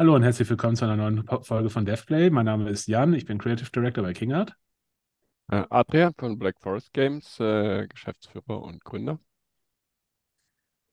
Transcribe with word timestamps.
Hallo 0.00 0.14
und 0.14 0.22
herzlich 0.22 0.48
willkommen 0.48 0.76
zu 0.76 0.86
einer 0.86 0.96
neuen 0.96 1.26
Folge 1.42 1.68
von 1.68 1.84
DevPlay. 1.84 2.30
Mein 2.30 2.46
Name 2.46 2.70
ist 2.70 2.88
Jan, 2.88 3.12
ich 3.12 3.26
bin 3.26 3.36
Creative 3.36 3.70
Director 3.70 4.02
bei 4.02 4.14
KingArt. 4.14 4.54
Äh, 5.52 5.64
Adrian 5.68 6.14
von 6.16 6.38
Black 6.38 6.56
Forest 6.58 6.94
Games, 6.94 7.38
äh, 7.38 7.86
Geschäftsführer 7.86 8.62
und 8.62 8.82
Gründer. 8.82 9.20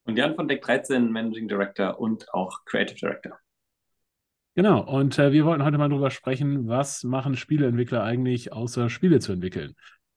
Und 0.03 0.17
Jan 0.17 0.35
von 0.35 0.49
Deck 0.49 0.61
13, 0.61 1.09
Managing 1.09 1.47
Director 1.47 1.97
und 2.01 2.33
auch 2.33 2.65
Creative 2.65 2.99
Director. 2.99 3.39
Genau, 4.55 4.81
und 4.81 5.17
äh, 5.17 5.31
wir 5.31 5.45
wollten 5.45 5.63
heute 5.63 5.77
mal 5.77 5.87
darüber 5.87 6.11
sprechen, 6.11 6.67
was 6.67 7.05
machen 7.05 7.37
Spieleentwickler 7.37 8.03
eigentlich, 8.03 8.51
außer 8.51 8.89
Spiele 8.89 9.21
zu 9.21 9.31
entwickeln. 9.31 9.75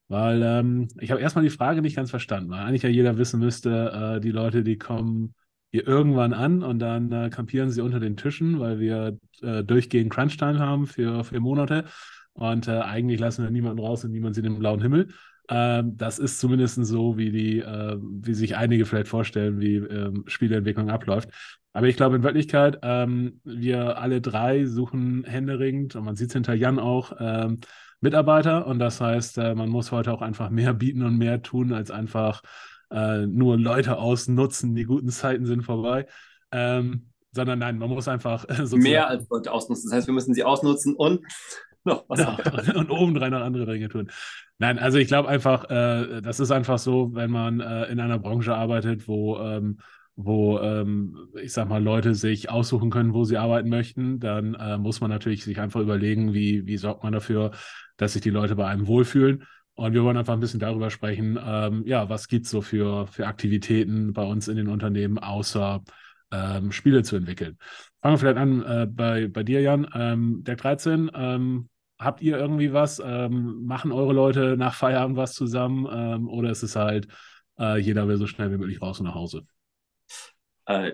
Weil 0.09 0.43
ähm, 0.43 0.89
ich 0.99 1.11
habe 1.11 1.21
erstmal 1.21 1.45
die 1.45 1.49
Frage 1.49 1.81
nicht 1.81 1.95
ganz 1.95 2.09
verstanden, 2.09 2.51
weil 2.51 2.65
eigentlich 2.65 2.83
ja 2.83 2.89
jeder 2.89 3.17
wissen 3.17 3.39
müsste, 3.39 4.17
äh, 4.17 4.19
die 4.19 4.31
Leute, 4.31 4.63
die 4.63 4.77
kommen 4.77 5.33
hier 5.71 5.87
irgendwann 5.87 6.33
an 6.33 6.63
und 6.63 6.79
dann 6.79 7.11
äh, 7.11 7.29
kampieren 7.29 7.71
sie 7.71 7.81
unter 7.81 7.99
den 7.99 8.17
Tischen, 8.17 8.59
weil 8.59 8.79
wir 8.79 9.17
äh, 9.41 9.63
durchgehend 9.63 10.11
Crunch-Time 10.11 10.59
haben 10.59 10.85
für, 10.85 11.23
für 11.23 11.39
Monate. 11.39 11.85
Und 12.33 12.67
äh, 12.67 12.79
eigentlich 12.79 13.19
lassen 13.19 13.43
wir 13.43 13.51
niemanden 13.51 13.79
raus 13.79 14.03
und 14.03 14.11
niemand 14.11 14.35
sieht 14.35 14.45
den 14.45 14.59
blauen 14.59 14.81
Himmel. 14.81 15.09
Ähm, 15.49 15.97
das 15.97 16.19
ist 16.19 16.39
zumindest 16.39 16.83
so, 16.85 17.17
wie 17.17 17.31
die, 17.31 17.59
äh, 17.59 17.97
wie 17.99 18.33
sich 18.33 18.55
einige 18.55 18.85
vielleicht 18.85 19.07
vorstellen, 19.07 19.59
wie 19.59 19.75
ähm, 19.75 20.23
Spieleentwicklung 20.27 20.89
abläuft. 20.89 21.29
Aber 21.73 21.87
ich 21.87 21.95
glaube 21.95 22.17
in 22.17 22.23
Wirklichkeit, 22.23 22.79
ähm, 22.83 23.39
wir 23.43 23.97
alle 23.97 24.21
drei 24.21 24.65
suchen 24.65 25.23
händeringend, 25.23 25.95
und 25.95 26.05
man 26.05 26.15
sieht 26.15 26.29
es 26.29 26.33
hinter 26.33 26.53
Jan 26.53 26.79
auch, 26.79 27.13
ähm, 27.19 27.57
Mitarbeiter. 28.01 28.67
Und 28.67 28.79
das 28.79 28.99
heißt, 28.99 29.37
äh, 29.37 29.55
man 29.55 29.69
muss 29.69 29.91
heute 29.91 30.11
auch 30.11 30.21
einfach 30.21 30.49
mehr 30.49 30.73
bieten 30.73 31.03
und 31.03 31.17
mehr 31.17 31.41
tun, 31.41 31.71
als 31.71 31.91
einfach 31.91 32.41
äh, 32.91 33.25
nur 33.25 33.57
Leute 33.57 33.97
ausnutzen, 33.97 34.75
die 34.75 34.83
guten 34.83 35.09
Zeiten 35.09 35.45
sind 35.45 35.63
vorbei. 35.63 36.07
Ähm, 36.51 37.07
sondern 37.31 37.59
nein, 37.59 37.77
man 37.77 37.89
muss 37.89 38.07
einfach 38.07 38.45
sozusagen 38.49 38.83
mehr 38.83 39.07
als 39.07 39.27
Leute 39.29 39.51
ausnutzen. 39.51 39.89
Das 39.89 39.97
heißt, 39.97 40.07
wir 40.07 40.13
müssen 40.13 40.33
sie 40.33 40.43
ausnutzen 40.43 40.95
und 40.95 41.21
noch 41.83 42.05
was 42.07 42.19
ja, 42.19 42.37
und 42.75 42.89
obendrein 42.89 43.31
noch 43.31 43.41
andere 43.41 43.65
Dinge 43.65 43.89
tun. 43.89 44.11
Nein, 44.59 44.77
also 44.77 44.97
ich 44.97 45.07
glaube 45.07 45.29
einfach, 45.29 45.69
äh, 45.69 46.21
das 46.21 46.39
ist 46.39 46.51
einfach 46.51 46.77
so, 46.77 47.13
wenn 47.13 47.31
man 47.31 47.59
äh, 47.59 47.85
in 47.85 47.99
einer 47.99 48.19
Branche 48.19 48.53
arbeitet, 48.53 49.07
wo 49.07 49.39
ähm, 49.39 49.79
wo 50.15 50.59
ähm, 50.59 51.29
ich 51.41 51.53
sag 51.53 51.69
mal 51.69 51.81
Leute 51.81 52.13
sich 52.15 52.49
aussuchen 52.49 52.89
können, 52.89 53.13
wo 53.13 53.23
sie 53.23 53.37
arbeiten 53.37 53.69
möchten, 53.69 54.19
dann 54.19 54.55
äh, 54.55 54.77
muss 54.77 55.01
man 55.01 55.09
natürlich 55.09 55.43
sich 55.43 55.59
einfach 55.59 55.79
überlegen, 55.79 56.33
wie, 56.33 56.65
wie 56.67 56.77
sorgt 56.77 57.03
man 57.03 57.13
dafür, 57.13 57.51
dass 57.97 58.13
sich 58.13 58.21
die 58.21 58.29
Leute 58.29 58.55
bei 58.55 58.67
einem 58.67 58.87
wohlfühlen. 58.87 59.45
Und 59.81 59.93
wir 59.93 60.03
wollen 60.03 60.15
einfach 60.15 60.33
ein 60.33 60.39
bisschen 60.39 60.59
darüber 60.59 60.91
sprechen, 60.91 61.39
ähm, 61.43 61.81
ja, 61.87 62.07
was 62.07 62.27
gibt 62.27 62.45
es 62.45 62.51
so 62.51 62.61
für, 62.61 63.07
für 63.07 63.25
Aktivitäten 63.25 64.13
bei 64.13 64.21
uns 64.21 64.47
in 64.47 64.55
den 64.55 64.67
Unternehmen, 64.67 65.17
außer 65.17 65.81
ähm, 66.31 66.71
Spiele 66.71 67.01
zu 67.01 67.15
entwickeln. 67.15 67.57
Fangen 67.99 68.13
wir 68.13 68.17
vielleicht 68.19 68.37
an 68.37 68.61
äh, 68.61 68.85
bei, 68.85 69.27
bei 69.27 69.41
dir, 69.41 69.59
Jan. 69.59 69.87
Ähm, 69.95 70.43
der 70.43 70.55
13, 70.55 71.09
ähm, 71.15 71.67
habt 71.97 72.21
ihr 72.21 72.37
irgendwie 72.37 72.73
was? 72.73 73.01
Ähm, 73.03 73.65
machen 73.65 73.91
eure 73.91 74.13
Leute 74.13 74.55
nach 74.55 74.75
Feierabend 74.75 75.17
was 75.17 75.33
zusammen? 75.33 75.87
Ähm, 75.91 76.29
oder 76.29 76.51
ist 76.51 76.61
es 76.61 76.75
halt, 76.75 77.07
äh, 77.57 77.79
jeder 77.79 78.07
will 78.07 78.17
so 78.17 78.27
schnell 78.27 78.51
wie 78.51 78.57
möglich 78.57 78.83
raus 78.83 78.99
und 78.99 79.07
nach 79.07 79.15
Hause? 79.15 79.47
Äh, 80.67 80.91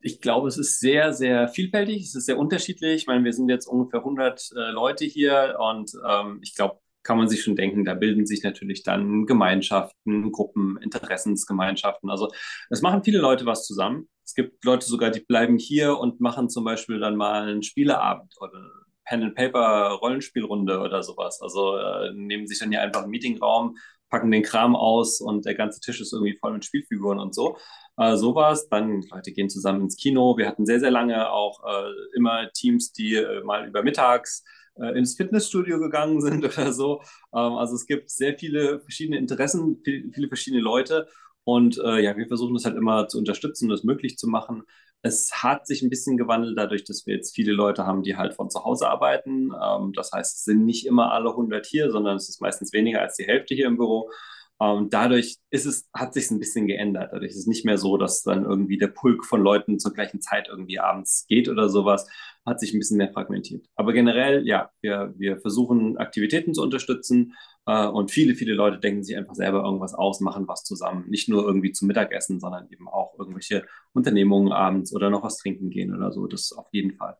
ich 0.00 0.20
glaube, 0.20 0.48
es 0.48 0.58
ist 0.58 0.78
sehr, 0.78 1.14
sehr 1.14 1.48
vielfältig. 1.48 2.02
Es 2.02 2.14
ist 2.14 2.26
sehr 2.26 2.36
unterschiedlich. 2.36 2.96
Ich 2.96 3.06
meine, 3.06 3.24
wir 3.24 3.32
sind 3.32 3.48
jetzt 3.48 3.66
ungefähr 3.66 4.00
100 4.00 4.50
äh, 4.54 4.70
Leute 4.72 5.06
hier 5.06 5.56
und 5.58 5.90
ähm, 6.06 6.40
ich 6.42 6.54
glaube, 6.54 6.83
kann 7.04 7.18
man 7.18 7.28
sich 7.28 7.42
schon 7.42 7.54
denken, 7.54 7.84
da 7.84 7.94
bilden 7.94 8.26
sich 8.26 8.42
natürlich 8.42 8.82
dann 8.82 9.26
Gemeinschaften, 9.26 10.32
Gruppen, 10.32 10.78
Interessensgemeinschaften. 10.82 12.10
Also 12.10 12.30
es 12.70 12.82
machen 12.82 13.04
viele 13.04 13.18
Leute 13.18 13.46
was 13.46 13.64
zusammen. 13.64 14.08
Es 14.24 14.34
gibt 14.34 14.64
Leute 14.64 14.86
sogar, 14.86 15.10
die 15.10 15.20
bleiben 15.20 15.58
hier 15.58 15.98
und 15.98 16.20
machen 16.20 16.48
zum 16.48 16.64
Beispiel 16.64 16.98
dann 16.98 17.16
mal 17.16 17.42
einen 17.42 17.62
Spieleabend 17.62 18.34
oder 18.40 18.58
Pen 19.04 19.22
and 19.22 19.34
Paper 19.34 19.98
Rollenspielrunde 20.00 20.80
oder 20.80 21.02
sowas. 21.02 21.40
Also 21.42 21.76
äh, 21.76 22.12
nehmen 22.14 22.46
sich 22.46 22.58
dann 22.58 22.70
hier 22.70 22.80
einfach 22.80 23.02
einen 23.02 23.10
Meetingraum, 23.10 23.76
packen 24.08 24.30
den 24.30 24.42
Kram 24.42 24.74
aus 24.74 25.20
und 25.20 25.44
der 25.44 25.54
ganze 25.54 25.80
Tisch 25.80 26.00
ist 26.00 26.14
irgendwie 26.14 26.38
voll 26.38 26.54
mit 26.54 26.64
Spielfiguren 26.64 27.18
und 27.18 27.34
so. 27.34 27.58
Äh, 27.98 28.16
sowas. 28.16 28.68
Dann 28.68 29.02
Leute 29.10 29.32
gehen 29.32 29.50
zusammen 29.50 29.82
ins 29.82 29.96
Kino. 29.96 30.38
Wir 30.38 30.48
hatten 30.48 30.64
sehr, 30.64 30.80
sehr 30.80 30.90
lange 30.90 31.30
auch 31.30 31.62
äh, 31.64 32.16
immer 32.16 32.50
Teams, 32.52 32.92
die 32.92 33.16
äh, 33.16 33.42
mal 33.44 33.68
über 33.68 33.82
mittags 33.82 34.42
äh, 34.76 34.96
ins 34.98 35.16
Fitnessstudio 35.16 35.78
gegangen 35.78 36.20
sind 36.20 36.44
oder 36.58 36.72
so. 36.72 37.02
Ähm, 37.34 37.54
also 37.54 37.74
es 37.74 37.86
gibt 37.86 38.10
sehr 38.10 38.38
viele 38.38 38.80
verschiedene 38.80 39.18
Interessen, 39.18 39.80
viel, 39.84 40.10
viele 40.12 40.28
verschiedene 40.28 40.62
Leute. 40.62 41.08
Und 41.44 41.78
äh, 41.78 42.00
ja, 42.00 42.16
wir 42.16 42.26
versuchen 42.26 42.54
das 42.54 42.64
halt 42.64 42.76
immer 42.76 43.06
zu 43.08 43.18
unterstützen, 43.18 43.68
das 43.68 43.84
möglich 43.84 44.16
zu 44.16 44.26
machen. 44.28 44.62
Es 45.02 45.42
hat 45.42 45.66
sich 45.66 45.82
ein 45.82 45.90
bisschen 45.90 46.16
gewandelt 46.16 46.56
dadurch, 46.56 46.84
dass 46.84 47.06
wir 47.06 47.14
jetzt 47.14 47.34
viele 47.34 47.52
Leute 47.52 47.84
haben, 47.84 48.02
die 48.02 48.16
halt 48.16 48.32
von 48.34 48.48
zu 48.48 48.64
Hause 48.64 48.88
arbeiten. 48.88 49.50
Ähm, 49.62 49.92
das 49.92 50.12
heißt, 50.12 50.38
es 50.38 50.44
sind 50.44 50.64
nicht 50.64 50.86
immer 50.86 51.12
alle 51.12 51.30
100 51.30 51.66
hier, 51.66 51.90
sondern 51.90 52.16
es 52.16 52.28
ist 52.30 52.40
meistens 52.40 52.72
weniger 52.72 53.02
als 53.02 53.16
die 53.16 53.26
Hälfte 53.26 53.54
hier 53.54 53.66
im 53.66 53.76
Büro. 53.76 54.10
Und 54.58 54.82
ähm, 54.82 54.88
dadurch 54.90 55.36
ist 55.50 55.66
es, 55.66 55.88
hat 55.92 56.14
sich 56.14 56.30
ein 56.30 56.38
bisschen 56.38 56.66
geändert. 56.66 57.10
Dadurch 57.12 57.32
ist 57.32 57.38
es 57.38 57.46
nicht 57.46 57.64
mehr 57.64 57.76
so, 57.76 57.96
dass 57.96 58.22
dann 58.22 58.44
irgendwie 58.44 58.78
der 58.78 58.88
Pulk 58.88 59.24
von 59.24 59.42
Leuten 59.42 59.78
zur 59.78 59.92
gleichen 59.92 60.20
Zeit 60.20 60.48
irgendwie 60.48 60.78
abends 60.78 61.26
geht 61.28 61.48
oder 61.48 61.68
sowas. 61.68 62.08
Hat 62.46 62.60
sich 62.60 62.72
ein 62.72 62.78
bisschen 62.78 62.98
mehr 62.98 63.12
fragmentiert. 63.12 63.66
Aber 63.74 63.92
generell, 63.92 64.46
ja, 64.46 64.70
wir, 64.80 65.12
wir 65.16 65.38
versuchen 65.38 65.96
Aktivitäten 65.98 66.54
zu 66.54 66.62
unterstützen 66.62 67.34
äh, 67.66 67.86
und 67.86 68.12
viele, 68.12 68.34
viele 68.36 68.54
Leute 68.54 68.78
denken 68.78 69.02
sich 69.02 69.16
einfach 69.16 69.34
selber 69.34 69.64
irgendwas 69.64 69.94
aus, 69.94 70.20
machen 70.20 70.46
was 70.46 70.62
zusammen. 70.62 71.08
Nicht 71.08 71.28
nur 71.28 71.44
irgendwie 71.44 71.72
zum 71.72 71.88
Mittagessen, 71.88 72.38
sondern 72.38 72.68
eben 72.70 72.88
auch 72.88 73.18
irgendwelche 73.18 73.66
Unternehmungen 73.92 74.52
abends 74.52 74.94
oder 74.94 75.10
noch 75.10 75.24
was 75.24 75.38
trinken 75.38 75.70
gehen 75.70 75.94
oder 75.94 76.12
so. 76.12 76.26
Das 76.26 76.52
auf 76.52 76.68
jeden 76.70 76.94
Fall. 76.94 77.16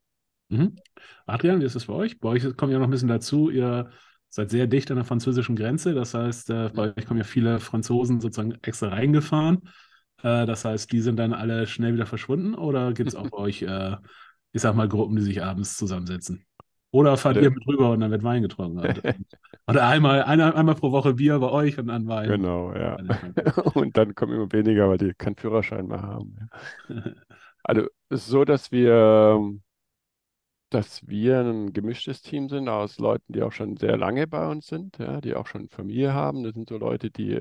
Mhm. 0.50 0.76
Adrian, 1.26 1.60
wie 1.60 1.64
ist 1.64 1.74
es 1.74 1.86
bei 1.86 1.94
euch? 1.94 2.20
Bei 2.20 2.28
euch 2.28 2.56
kommt 2.56 2.70
ja 2.70 2.78
noch 2.78 2.86
ein 2.86 2.90
bisschen 2.90 3.08
dazu, 3.08 3.50
ihr 3.50 3.90
seid 4.34 4.50
sehr 4.50 4.66
dicht 4.66 4.90
an 4.90 4.96
der 4.96 5.04
französischen 5.04 5.54
Grenze. 5.54 5.94
Das 5.94 6.12
heißt, 6.12 6.50
äh, 6.50 6.70
bei 6.74 6.92
euch 6.96 7.06
kommen 7.06 7.18
ja 7.18 7.24
viele 7.24 7.60
Franzosen 7.60 8.20
sozusagen 8.20 8.58
extra 8.62 8.88
reingefahren. 8.88 9.68
Äh, 10.22 10.44
das 10.46 10.64
heißt, 10.64 10.90
die 10.90 11.00
sind 11.00 11.16
dann 11.18 11.32
alle 11.32 11.68
schnell 11.68 11.94
wieder 11.94 12.06
verschwunden 12.06 12.54
oder 12.54 12.92
gibt 12.92 13.08
es 13.08 13.14
auch 13.14 13.28
bei 13.30 13.38
euch, 13.38 13.62
äh, 13.62 13.96
ich 14.52 14.60
sag 14.60 14.74
mal, 14.74 14.88
Gruppen, 14.88 15.16
die 15.16 15.22
sich 15.22 15.42
abends 15.42 15.76
zusammensetzen? 15.76 16.44
Oder 16.90 17.16
fahrt 17.16 17.36
ihr 17.36 17.50
mit 17.50 17.66
rüber 17.66 17.90
und 17.90 18.00
dann 18.00 18.10
wird 18.10 18.22
Wein 18.22 18.42
getrunken? 18.42 18.80
Oder 19.66 19.86
einmal, 19.88 20.22
einmal, 20.22 20.54
einmal 20.54 20.74
pro 20.74 20.92
Woche 20.92 21.14
Bier 21.14 21.38
bei 21.38 21.50
euch 21.50 21.78
und 21.78 21.88
dann 21.88 22.06
Wein. 22.06 22.28
Genau, 22.28 22.72
ja. 22.74 22.96
Und 23.74 23.96
dann 23.96 24.14
kommen 24.14 24.34
immer 24.34 24.52
weniger, 24.52 24.90
weil 24.90 24.98
die 24.98 25.14
keinen 25.14 25.36
Führerschein 25.36 25.86
mehr 25.86 26.02
haben. 26.02 26.36
Also 27.64 27.88
es 28.10 28.20
ist 28.20 28.26
so, 28.26 28.44
dass 28.44 28.70
wir 28.70 29.40
dass 30.74 31.06
wir 31.06 31.40
ein 31.40 31.72
gemischtes 31.72 32.22
Team 32.22 32.48
sind 32.48 32.68
aus 32.68 32.98
Leuten, 32.98 33.32
die 33.32 33.42
auch 33.42 33.52
schon 33.52 33.76
sehr 33.76 33.96
lange 33.96 34.26
bei 34.26 34.48
uns 34.48 34.66
sind, 34.66 34.98
ja, 34.98 35.20
die 35.20 35.34
auch 35.34 35.46
schon 35.46 35.68
Familie 35.68 36.12
haben. 36.14 36.42
Das 36.42 36.54
sind 36.54 36.68
so 36.68 36.76
Leute, 36.78 37.10
die, 37.10 37.40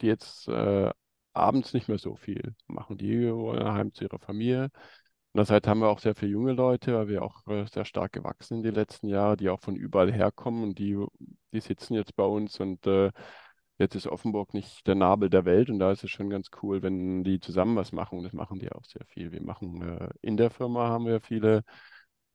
die 0.00 0.06
jetzt 0.06 0.48
äh, 0.48 0.90
abends 1.32 1.72
nicht 1.74 1.88
mehr 1.88 1.98
so 1.98 2.16
viel 2.16 2.54
machen. 2.66 2.98
Die 2.98 3.32
wollen 3.32 3.64
heim 3.64 3.94
zu 3.94 4.04
ihrer 4.04 4.18
Familie. 4.18 4.70
Andererseits 5.34 5.66
haben 5.68 5.80
wir 5.80 5.88
auch 5.88 6.00
sehr 6.00 6.14
viele 6.14 6.32
junge 6.32 6.52
Leute, 6.52 6.94
weil 6.94 7.08
wir 7.08 7.22
auch 7.22 7.46
äh, 7.46 7.66
sehr 7.72 7.84
stark 7.84 8.12
gewachsen 8.12 8.56
sind 8.56 8.64
die 8.64 8.70
letzten 8.78 9.08
Jahre, 9.08 9.36
die 9.36 9.48
auch 9.48 9.60
von 9.60 9.76
überall 9.76 10.12
herkommen 10.12 10.62
und 10.64 10.78
die, 10.78 10.98
die 11.52 11.60
sitzen 11.60 11.94
jetzt 11.94 12.16
bei 12.16 12.24
uns 12.24 12.60
und 12.60 12.86
äh, 12.86 13.10
jetzt 13.78 13.94
ist 13.94 14.06
Offenburg 14.06 14.54
nicht 14.54 14.86
der 14.86 14.94
Nabel 14.96 15.30
der 15.30 15.44
Welt 15.44 15.70
und 15.70 15.78
da 15.78 15.92
ist 15.92 16.04
es 16.04 16.10
schon 16.10 16.30
ganz 16.30 16.48
cool, 16.62 16.82
wenn 16.82 17.24
die 17.24 17.40
zusammen 17.40 17.76
was 17.76 17.92
machen 17.92 18.18
und 18.18 18.24
das 18.24 18.32
machen 18.34 18.58
die 18.58 18.72
auch 18.72 18.84
sehr 18.84 19.04
viel. 19.06 19.32
Wir 19.32 19.42
machen 19.42 19.82
äh, 19.82 20.10
in 20.20 20.36
der 20.36 20.50
Firma 20.50 20.88
haben 20.88 21.06
wir 21.06 21.20
viele 21.20 21.64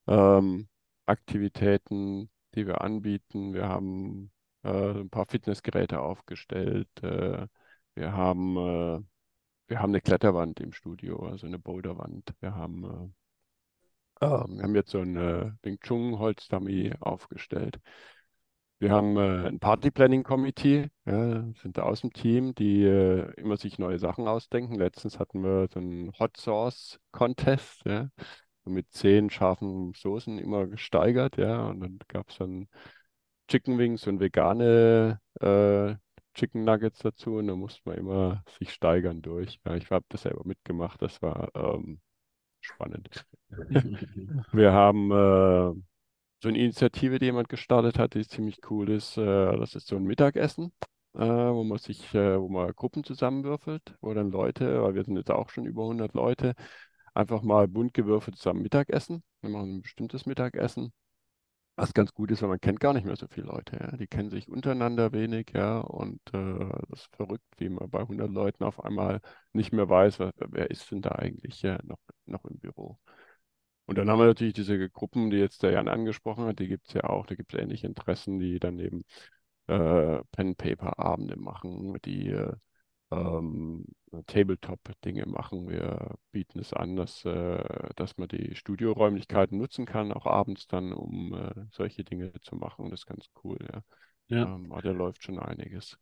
ähm, 0.07 0.68
Aktivitäten, 1.06 2.29
die 2.56 2.68
wir 2.68 2.81
anbieten. 2.81 3.53
Wir 3.53 3.68
haben 3.69 4.31
äh, 4.63 4.69
ein 5.01 5.09
paar 5.09 5.25
Fitnessgeräte 5.25 6.00
aufgestellt. 6.01 6.90
Äh, 7.01 7.47
wir 7.95 8.13
haben, 8.13 8.57
äh, 8.57 9.00
wir 9.67 9.79
haben 9.79 9.91
eine 9.91 10.01
Kletterwand 10.01 10.59
im 10.59 10.73
Studio, 10.73 11.28
also 11.28 11.47
eine 11.47 11.59
Boulderwand. 11.59 12.34
Wir 12.41 12.56
haben, 12.56 13.13
äh, 14.22 14.25
ähm, 14.25 14.57
wir 14.57 14.63
haben 14.63 14.75
jetzt 14.75 14.91
so 14.91 15.00
ein 15.00 15.16
äh, 15.17 15.52
Wing 15.64 15.79
Chun 15.82 16.20
Holzdummy 16.20 16.93
aufgestellt. 16.99 17.79
Wir 18.79 18.91
haben 18.91 19.17
äh, 19.17 19.47
ein 19.47 19.59
Party 19.59 19.90
Planning 19.90 20.23
Committee, 20.23 20.90
ja, 21.05 21.43
sind 21.61 21.78
da 21.78 21.84
aus 21.84 22.02
dem 22.02 22.14
Team, 22.14 22.53
die 22.53 22.84
äh, 22.84 23.32
immer 23.37 23.58
sich 23.58 23.79
neue 23.79 23.97
Sachen 23.97 24.28
ausdenken. 24.28 24.76
Letztens 24.76 25.17
hatten 25.20 25.41
wir 25.43 25.67
so 25.73 25.79
einen 25.79 26.11
Hot 26.20 26.37
Sauce 26.37 26.99
Contest, 27.11 27.84
ja 27.85 28.09
mit 28.67 28.91
zehn 28.91 29.29
scharfen 29.29 29.93
Soßen 29.93 30.37
immer 30.40 30.67
gesteigert, 30.67 31.37
ja. 31.37 31.67
Und 31.69 31.79
dann 31.81 31.99
gab 32.08 32.29
es 32.29 32.37
dann 32.37 32.67
Chicken 33.47 33.78
Wings 33.78 34.08
und 34.08 34.19
vegane 34.19 35.19
äh, 35.40 35.96
Chicken 36.34 36.64
Nuggets 36.66 36.99
dazu 36.99 37.37
und 37.37 37.47
dann 37.47 37.58
musste 37.59 37.81
man 37.85 37.97
immer 37.97 38.43
sich 38.59 38.72
steigern 38.72 39.22
durch. 39.22 39.59
Ja, 39.66 39.75
ich 39.75 39.90
habe 39.90 40.05
das 40.09 40.22
selber 40.23 40.43
mitgemacht, 40.46 41.02
das 41.02 41.22
war 41.22 41.49
ähm, 41.55 41.99
spannend. 42.61 43.25
Wir 44.52 44.72
haben 44.72 45.11
äh, 45.11 45.81
so 46.41 46.49
eine 46.49 46.58
Initiative, 46.58 47.20
die 47.20 47.25
jemand 47.25 47.49
gestartet 47.49 47.97
hat, 47.97 48.13
die 48.13 48.28
ziemlich 48.28 48.59
cool 48.70 48.90
ist. 48.90 49.17
Äh, 49.17 49.58
das 49.58 49.75
ist 49.75 49.87
so 49.87 49.96
ein 49.96 50.03
Mittagessen, 50.03 50.72
äh, 51.16 51.20
wo 51.22 51.63
man 51.63 51.79
sich, 51.79 52.13
äh, 52.13 52.40
wo 52.40 52.49
man 52.49 52.72
Gruppen 52.73 53.03
zusammenwürfelt, 53.03 53.96
wo 54.02 54.13
dann 54.13 54.29
Leute, 54.31 54.84
weil 54.84 54.96
wir 54.96 55.03
sind 55.03 55.17
jetzt 55.17 55.31
auch 55.31 55.49
schon 55.49 55.66
über 55.66 55.85
100 55.85 56.13
Leute, 56.13 56.53
einfach 57.17 57.41
mal 57.41 57.67
bunt 57.67 57.93
gewürfelt 57.93 58.37
zusammen 58.37 58.61
Mittagessen. 58.61 59.23
Wir 59.41 59.49
machen 59.49 59.78
ein 59.78 59.81
bestimmtes 59.81 60.25
Mittagessen. 60.25 60.93
Was 61.75 61.93
ganz 61.93 62.14
gut 62.14 62.31
ist, 62.31 62.41
weil 62.41 62.49
man 62.49 62.61
kennt 62.61 62.79
gar 62.79 62.93
nicht 62.93 63.05
mehr 63.05 63.16
so 63.16 63.28
viele 63.28 63.47
Leute. 63.47 63.78
Ja. 63.79 63.97
Die 63.97 64.08
kennen 64.08 64.31
sich 64.31 64.47
untereinander 64.49 65.11
wenig, 65.11 65.52
ja. 65.53 65.79
Und 65.79 66.22
äh, 66.34 66.69
das 66.90 67.02
ist 67.02 67.16
verrückt, 67.16 67.46
wie 67.58 67.69
man 67.69 67.90
bei 67.90 67.99
100 67.99 68.31
Leuten 68.31 68.64
auf 68.64 68.84
einmal 68.84 69.22
nicht 69.53 69.73
mehr 69.73 69.87
weiß, 69.90 70.19
wer, 70.19 70.34
wer 70.37 70.72
ist 70.72 70.90
denn 70.91 71.02
da 71.02 71.11
eigentlich 71.11 71.61
ja, 71.61 71.79
noch, 71.84 71.99
noch 72.25 72.46
im 72.46 72.58
Büro. 72.59 72.97
Und 73.85 73.97
dann 73.97 74.09
haben 74.09 74.20
wir 74.20 74.25
natürlich 74.25 74.53
diese 74.53 74.90
Gruppen, 74.90 75.29
die 75.29 75.37
jetzt 75.37 75.63
der 75.63 75.72
Jan 75.72 75.87
angesprochen 75.87 76.46
hat, 76.46 76.59
die 76.59 76.67
gibt 76.67 76.87
es 76.87 76.93
ja 76.93 77.03
auch. 77.05 77.25
Da 77.25 77.35
gibt 77.35 77.53
es 77.53 77.59
ähnliche 77.59 77.87
Interessen, 77.87 78.40
die 78.40 78.59
dann 78.59 78.79
eben 78.79 79.03
äh, 79.67 80.23
Pen-Paper-Abende 80.31 81.37
machen, 81.37 81.97
die 82.05 82.29
äh, 82.29 82.53
ähm, 83.12 83.86
Tabletop-Dinge 84.26 85.26
machen. 85.26 85.68
Wir 85.70 86.16
bieten 86.32 86.59
es 86.59 86.74
an, 86.74 86.96
dass, 86.96 87.26
äh, 87.26 87.64
dass 87.96 88.18
man 88.18 88.28
die 88.28 88.56
Studioräumlichkeiten 88.56 89.58
nutzen 89.58 89.86
kann, 89.86 90.12
auch 90.12 90.26
abends 90.26 90.68
dann, 90.68 90.94
um 90.94 91.34
äh, 91.34 91.66
solche 91.72 92.04
Dinge 92.04 92.32
zu 92.42 92.56
machen. 92.56 92.90
Das 92.90 93.02
ist 93.02 93.06
ganz 93.06 93.26
cool, 93.44 93.58
ja. 93.72 93.82
Ja. 94.30 94.44
Ähm, 94.44 94.72
aber 94.72 94.82
da 94.82 94.92
läuft 94.92 95.24
schon 95.24 95.40
einiges. 95.40 95.98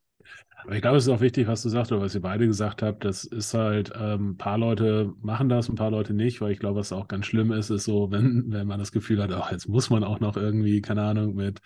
Aber 0.64 0.74
ich 0.76 0.82
glaube, 0.82 0.98
es 0.98 1.06
ist 1.06 1.14
auch 1.14 1.22
wichtig, 1.22 1.48
was 1.48 1.62
du 1.62 1.70
sagst 1.70 1.92
oder 1.92 2.02
was 2.02 2.16
ihr 2.16 2.22
beide 2.22 2.48
gesagt 2.48 2.82
habt. 2.82 3.06
Das 3.06 3.24
ist 3.26 3.54
halt, 3.54 3.92
ähm, 3.96 4.32
ein 4.32 4.38
paar 4.38 4.58
Leute 4.58 5.14
machen 5.22 5.50
das, 5.50 5.70
ein 5.70 5.76
paar 5.76 5.92
Leute 5.92 6.14
nicht, 6.14 6.42
weil 6.42 6.52
ich 6.52 6.60
glaube, 6.60 6.80
was 6.80 6.92
auch 6.92 7.08
ganz 7.08 7.26
schlimm 7.28 7.52
ist, 7.52 7.70
ist 7.70 7.84
so, 7.84 8.10
wenn, 8.12 8.46
wenn 8.52 8.66
man 8.66 8.80
das 8.80 8.92
Gefühl 8.92 9.22
hat, 9.22 9.32
ach, 9.32 9.52
jetzt 9.52 9.68
muss 9.68 9.90
man 9.90 10.04
auch 10.04 10.20
noch 10.20 10.38
irgendwie, 10.38 10.82
keine 10.82 11.04
Ahnung, 11.04 11.36
mit 11.36 11.60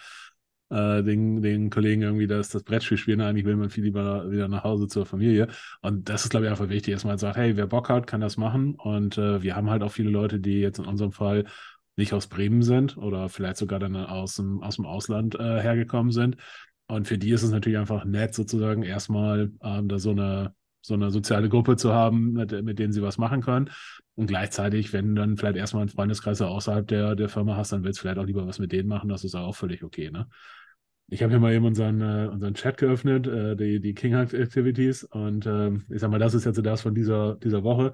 äh, 0.69 1.03
den, 1.03 1.41
den 1.41 1.69
Kollegen 1.69 2.01
irgendwie 2.01 2.27
das, 2.27 2.49
das 2.49 2.63
Brettspiel 2.63 2.97
spielen. 2.97 3.21
Eigentlich 3.21 3.45
will 3.45 3.55
man 3.55 3.69
viel 3.69 3.83
lieber 3.83 4.29
wieder 4.31 4.47
nach 4.47 4.63
Hause 4.63 4.87
zur 4.87 5.05
Familie. 5.05 5.47
Und 5.81 6.09
das 6.09 6.23
ist, 6.23 6.29
glaube 6.29 6.45
ich, 6.45 6.51
einfach 6.51 6.69
wichtig, 6.69 6.93
dass 6.93 7.05
man 7.05 7.17
sagt, 7.17 7.37
hey, 7.37 7.55
wer 7.57 7.67
Bock 7.67 7.89
hat, 7.89 8.07
kann 8.07 8.21
das 8.21 8.37
machen. 8.37 8.75
Und 8.75 9.17
äh, 9.17 9.41
wir 9.41 9.55
haben 9.55 9.69
halt 9.69 9.83
auch 9.83 9.91
viele 9.91 10.09
Leute, 10.09 10.39
die 10.39 10.59
jetzt 10.59 10.79
in 10.79 10.85
unserem 10.85 11.11
Fall 11.11 11.45
nicht 11.95 12.13
aus 12.13 12.27
Bremen 12.27 12.63
sind 12.63 12.97
oder 12.97 13.29
vielleicht 13.29 13.57
sogar 13.57 13.79
dann 13.79 13.95
aus 13.95 14.35
dem, 14.35 14.63
aus 14.63 14.77
dem 14.77 14.85
Ausland 14.85 15.35
äh, 15.35 15.61
hergekommen 15.61 16.11
sind. 16.11 16.37
Und 16.87 17.07
für 17.07 17.17
die 17.17 17.29
ist 17.31 17.43
es 17.43 17.51
natürlich 17.51 17.77
einfach 17.77 18.05
nett, 18.05 18.33
sozusagen 18.33 18.83
erstmal 18.83 19.51
ähm, 19.61 19.87
da 19.87 19.99
so 19.99 20.11
eine, 20.11 20.55
so 20.81 20.93
eine 20.93 21.11
soziale 21.11 21.49
Gruppe 21.49 21.75
zu 21.75 21.93
haben, 21.93 22.33
mit, 22.33 22.63
mit 22.63 22.79
denen 22.79 22.93
sie 22.93 23.01
was 23.01 23.17
machen 23.17 23.41
können. 23.41 23.69
Und 24.15 24.27
gleichzeitig, 24.27 24.93
wenn 24.93 25.15
du 25.15 25.21
dann 25.21 25.37
vielleicht 25.37 25.57
erstmal 25.57 25.81
einen 25.81 25.89
Freundeskreis 25.89 26.41
außerhalb 26.41 26.87
der, 26.87 27.15
der 27.15 27.29
Firma 27.29 27.55
hast, 27.55 27.71
dann 27.71 27.83
willst 27.83 27.99
du 27.99 28.01
vielleicht 28.01 28.19
auch 28.19 28.25
lieber 28.25 28.47
was 28.47 28.59
mit 28.59 28.71
denen 28.71 28.89
machen. 28.89 29.09
Das 29.09 29.23
ist 29.23 29.35
auch 29.35 29.55
völlig 29.55 29.83
okay. 29.83 30.09
Ne? 30.11 30.27
Ich 31.07 31.23
habe 31.23 31.31
hier 31.31 31.39
mal 31.39 31.53
eben 31.53 31.65
unseren, 31.65 32.01
äh, 32.01 32.27
unseren 32.31 32.53
Chat 32.53 32.77
geöffnet, 32.77 33.27
äh, 33.27 33.55
die, 33.55 33.79
die 33.79 33.93
King 33.93 34.13
Activities. 34.13 35.03
Und 35.03 35.45
äh, 35.45 35.71
ich 35.89 35.99
sag 35.99 36.11
mal, 36.11 36.19
das 36.19 36.33
ist 36.33 36.45
jetzt 36.45 36.63
das 36.63 36.81
von 36.81 36.93
dieser, 36.93 37.35
dieser 37.35 37.63
Woche. 37.63 37.93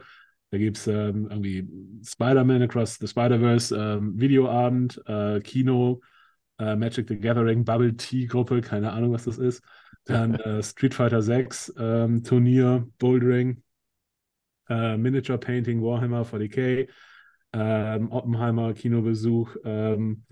Da 0.51 0.57
gibt 0.57 0.77
es 0.77 0.87
ähm, 0.87 1.27
irgendwie 1.29 1.67
Spider-Man 2.03 2.61
Across 2.63 2.99
the 2.99 3.07
Spider-Verse, 3.07 3.75
ähm, 3.75 4.19
Videoabend, 4.19 5.01
äh, 5.05 5.39
Kino, 5.41 6.01
äh, 6.59 6.75
Magic 6.75 7.07
the 7.07 7.17
Gathering, 7.17 7.65
Bubble 7.65 7.95
Tea 7.95 8.25
Gruppe, 8.27 8.61
keine 8.61 8.91
Ahnung, 8.91 9.11
was 9.13 9.25
das 9.25 9.37
ist. 9.37 9.63
Dann 10.05 10.35
äh, 10.39 10.63
Street 10.63 10.93
Fighter 10.93 11.21
6, 11.21 11.73
ähm, 11.77 12.23
Turnier, 12.23 12.87
Bouldering, 12.99 13.61
Miniature 14.67 15.37
Painting, 15.37 15.81
Warhammer 15.81 16.25
40k, 16.25 16.87
ähm, 17.53 18.11
Oppenheimer, 18.11 18.73
Kinobesuch, 18.73 19.55
ähm, 19.63 20.23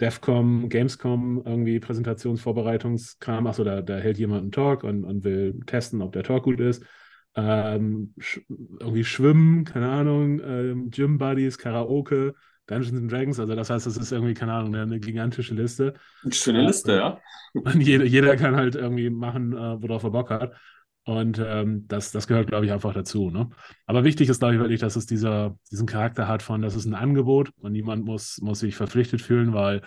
DEFCOM, 0.00 0.68
Gamescom, 0.68 1.42
irgendwie 1.44 1.80
Präsentationsvorbereitungskram. 1.80 3.46
Achso, 3.46 3.64
da, 3.64 3.82
da 3.82 3.96
hält 3.98 4.18
jemand 4.18 4.42
einen 4.42 4.52
Talk 4.52 4.84
und, 4.84 5.04
und 5.04 5.24
will 5.24 5.60
testen, 5.66 6.02
ob 6.02 6.12
der 6.12 6.22
Talk 6.22 6.44
gut 6.44 6.60
ist. 6.60 6.84
Ähm, 7.36 8.14
sch 8.18 8.40
irgendwie 8.48 9.04
Schwimmen, 9.04 9.64
keine 9.64 9.88
Ahnung, 9.90 10.40
ähm, 10.44 10.90
Gym 10.90 11.18
Buddies, 11.18 11.58
Karaoke, 11.58 12.34
Dungeons 12.66 12.98
and 12.98 13.10
Dragons. 13.10 13.40
Also, 13.40 13.54
das 13.54 13.70
heißt, 13.70 13.86
das 13.86 13.96
ist 13.96 14.12
irgendwie, 14.12 14.34
keine 14.34 14.52
Ahnung, 14.52 14.74
eine, 14.74 15.00
gigantische 15.00 15.54
Liste. 15.54 15.94
Eine 16.22 16.32
schöne 16.32 16.62
Liste, 16.66 16.94
ja. 16.94 17.20
Und 17.54 17.80
jeder, 17.80 18.04
jeder 18.04 18.36
kann 18.36 18.56
halt 18.56 18.74
irgendwie 18.74 19.10
machen, 19.10 19.52
äh, 19.52 19.82
worauf 19.82 20.04
er 20.04 20.10
Bock 20.10 20.30
hat. 20.30 20.54
Und 21.04 21.42
ähm, 21.44 21.86
das, 21.88 22.12
das 22.12 22.26
gehört, 22.26 22.48
glaube 22.48 22.66
ich, 22.66 22.72
einfach 22.72 22.92
dazu. 22.92 23.30
Ne? 23.30 23.48
Aber 23.86 24.04
wichtig 24.04 24.28
ist, 24.28 24.38
glaube 24.38 24.54
ich, 24.54 24.60
wirklich, 24.60 24.80
dass 24.80 24.96
es 24.96 25.06
dieser, 25.06 25.56
diesen 25.70 25.86
Charakter 25.86 26.28
hat 26.28 26.42
von, 26.42 26.62
das 26.62 26.76
ist 26.76 26.84
ein 26.84 26.94
Angebot 26.94 27.50
und 27.58 27.72
niemand 27.72 28.04
muss, 28.04 28.38
muss 28.42 28.60
sich 28.60 28.76
verpflichtet 28.76 29.22
fühlen, 29.22 29.52
weil 29.54 29.80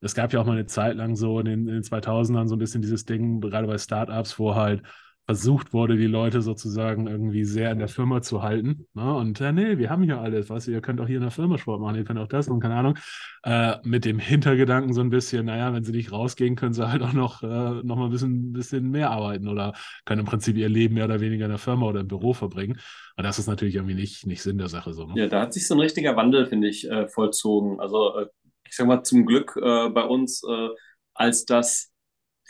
es 0.00 0.14
gab 0.14 0.32
ja 0.32 0.40
auch 0.40 0.46
mal 0.46 0.52
eine 0.52 0.66
Zeit 0.66 0.96
lang 0.96 1.16
so 1.16 1.40
in 1.40 1.46
den, 1.46 1.60
in 1.68 1.74
den 1.74 1.82
2000ern 1.82 2.46
so 2.46 2.54
ein 2.54 2.58
bisschen 2.58 2.82
dieses 2.82 3.04
Ding, 3.04 3.40
gerade 3.40 3.66
bei 3.66 3.78
Startups, 3.78 4.38
wo 4.38 4.54
halt 4.54 4.82
versucht 5.28 5.74
wurde, 5.74 5.98
die 5.98 6.06
Leute 6.06 6.40
sozusagen 6.40 7.06
irgendwie 7.06 7.44
sehr 7.44 7.70
in 7.70 7.78
der 7.78 7.88
Firma 7.88 8.22
zu 8.22 8.42
halten. 8.42 8.86
Ne? 8.94 9.14
Und 9.14 9.38
äh, 9.42 9.52
nee, 9.52 9.76
wir 9.76 9.90
haben 9.90 10.02
hier 10.02 10.18
alles, 10.18 10.46
du, 10.46 10.70
ihr 10.70 10.80
könnt 10.80 11.02
auch 11.02 11.06
hier 11.06 11.16
in 11.16 11.22
der 11.22 11.30
Firma 11.30 11.58
Sport 11.58 11.82
machen, 11.82 11.96
ihr 11.96 12.04
könnt 12.04 12.18
auch 12.18 12.28
das 12.28 12.48
und 12.48 12.60
keine 12.60 12.76
Ahnung. 12.76 12.98
Äh, 13.42 13.76
mit 13.82 14.06
dem 14.06 14.18
Hintergedanken 14.18 14.94
so 14.94 15.02
ein 15.02 15.10
bisschen, 15.10 15.44
naja, 15.44 15.74
wenn 15.74 15.84
sie 15.84 15.92
nicht 15.92 16.12
rausgehen, 16.12 16.56
können 16.56 16.72
sie 16.72 16.88
halt 16.88 17.02
auch 17.02 17.12
noch, 17.12 17.42
äh, 17.42 17.46
noch 17.46 17.96
mal 17.96 18.06
ein 18.06 18.10
bisschen, 18.10 18.54
bisschen 18.54 18.90
mehr 18.90 19.10
arbeiten 19.10 19.48
oder 19.48 19.74
können 20.06 20.20
im 20.20 20.26
Prinzip 20.26 20.56
ihr 20.56 20.70
Leben 20.70 20.94
mehr 20.94 21.04
oder 21.04 21.20
weniger 21.20 21.44
in 21.44 21.50
der 21.50 21.58
Firma 21.58 21.84
oder 21.84 22.00
im 22.00 22.08
Büro 22.08 22.32
verbringen. 22.32 22.80
Und 23.18 23.24
das 23.24 23.38
ist 23.38 23.48
natürlich 23.48 23.74
irgendwie 23.74 23.96
nicht, 23.96 24.26
nicht 24.26 24.40
Sinn 24.40 24.56
der 24.56 24.68
Sache. 24.68 24.94
So, 24.94 25.08
ne? 25.08 25.12
Ja, 25.14 25.26
da 25.26 25.42
hat 25.42 25.52
sich 25.52 25.66
so 25.66 25.74
ein 25.74 25.80
richtiger 25.80 26.16
Wandel, 26.16 26.46
finde 26.46 26.68
ich, 26.68 26.90
äh, 26.90 27.06
vollzogen. 27.06 27.80
Also 27.80 28.16
äh, 28.16 28.26
ich 28.66 28.74
sag 28.74 28.86
mal, 28.86 29.02
zum 29.02 29.26
Glück 29.26 29.58
äh, 29.62 29.90
bei 29.90 30.04
uns, 30.04 30.42
als 31.12 31.44
das 31.44 31.90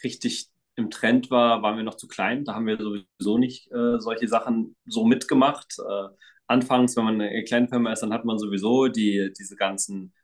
richtig 0.05 0.49
im 0.79 0.91
Trend 0.91 1.31
war, 1.31 1.63
waren 1.63 1.77
wir 1.77 1.85
noch 1.85 1.97
zu 1.97 2.07
klein. 2.09 2.45
Da 2.45 2.55
haben 2.55 2.67
wir 2.67 2.79
sowieso 2.79 3.39
nicht 3.39 3.71
äh, 3.73 3.99
solche 3.99 4.29
Sachen 4.29 4.77
so 4.87 5.05
mitgemacht. 5.05 5.77
Äh, 5.79 6.09
anfangs, 6.47 6.97
wenn 6.97 7.05
man 7.05 7.21
eine 7.21 7.45
kleine 7.45 7.69
Firma 7.69 7.93
ist, 7.93 8.03
dann 8.03 8.13
hat 8.13 8.25
man 8.25 8.39
sowieso 8.39 8.89
die, 8.89 9.33
diese 9.39 9.57
ganzen, 9.57 10.15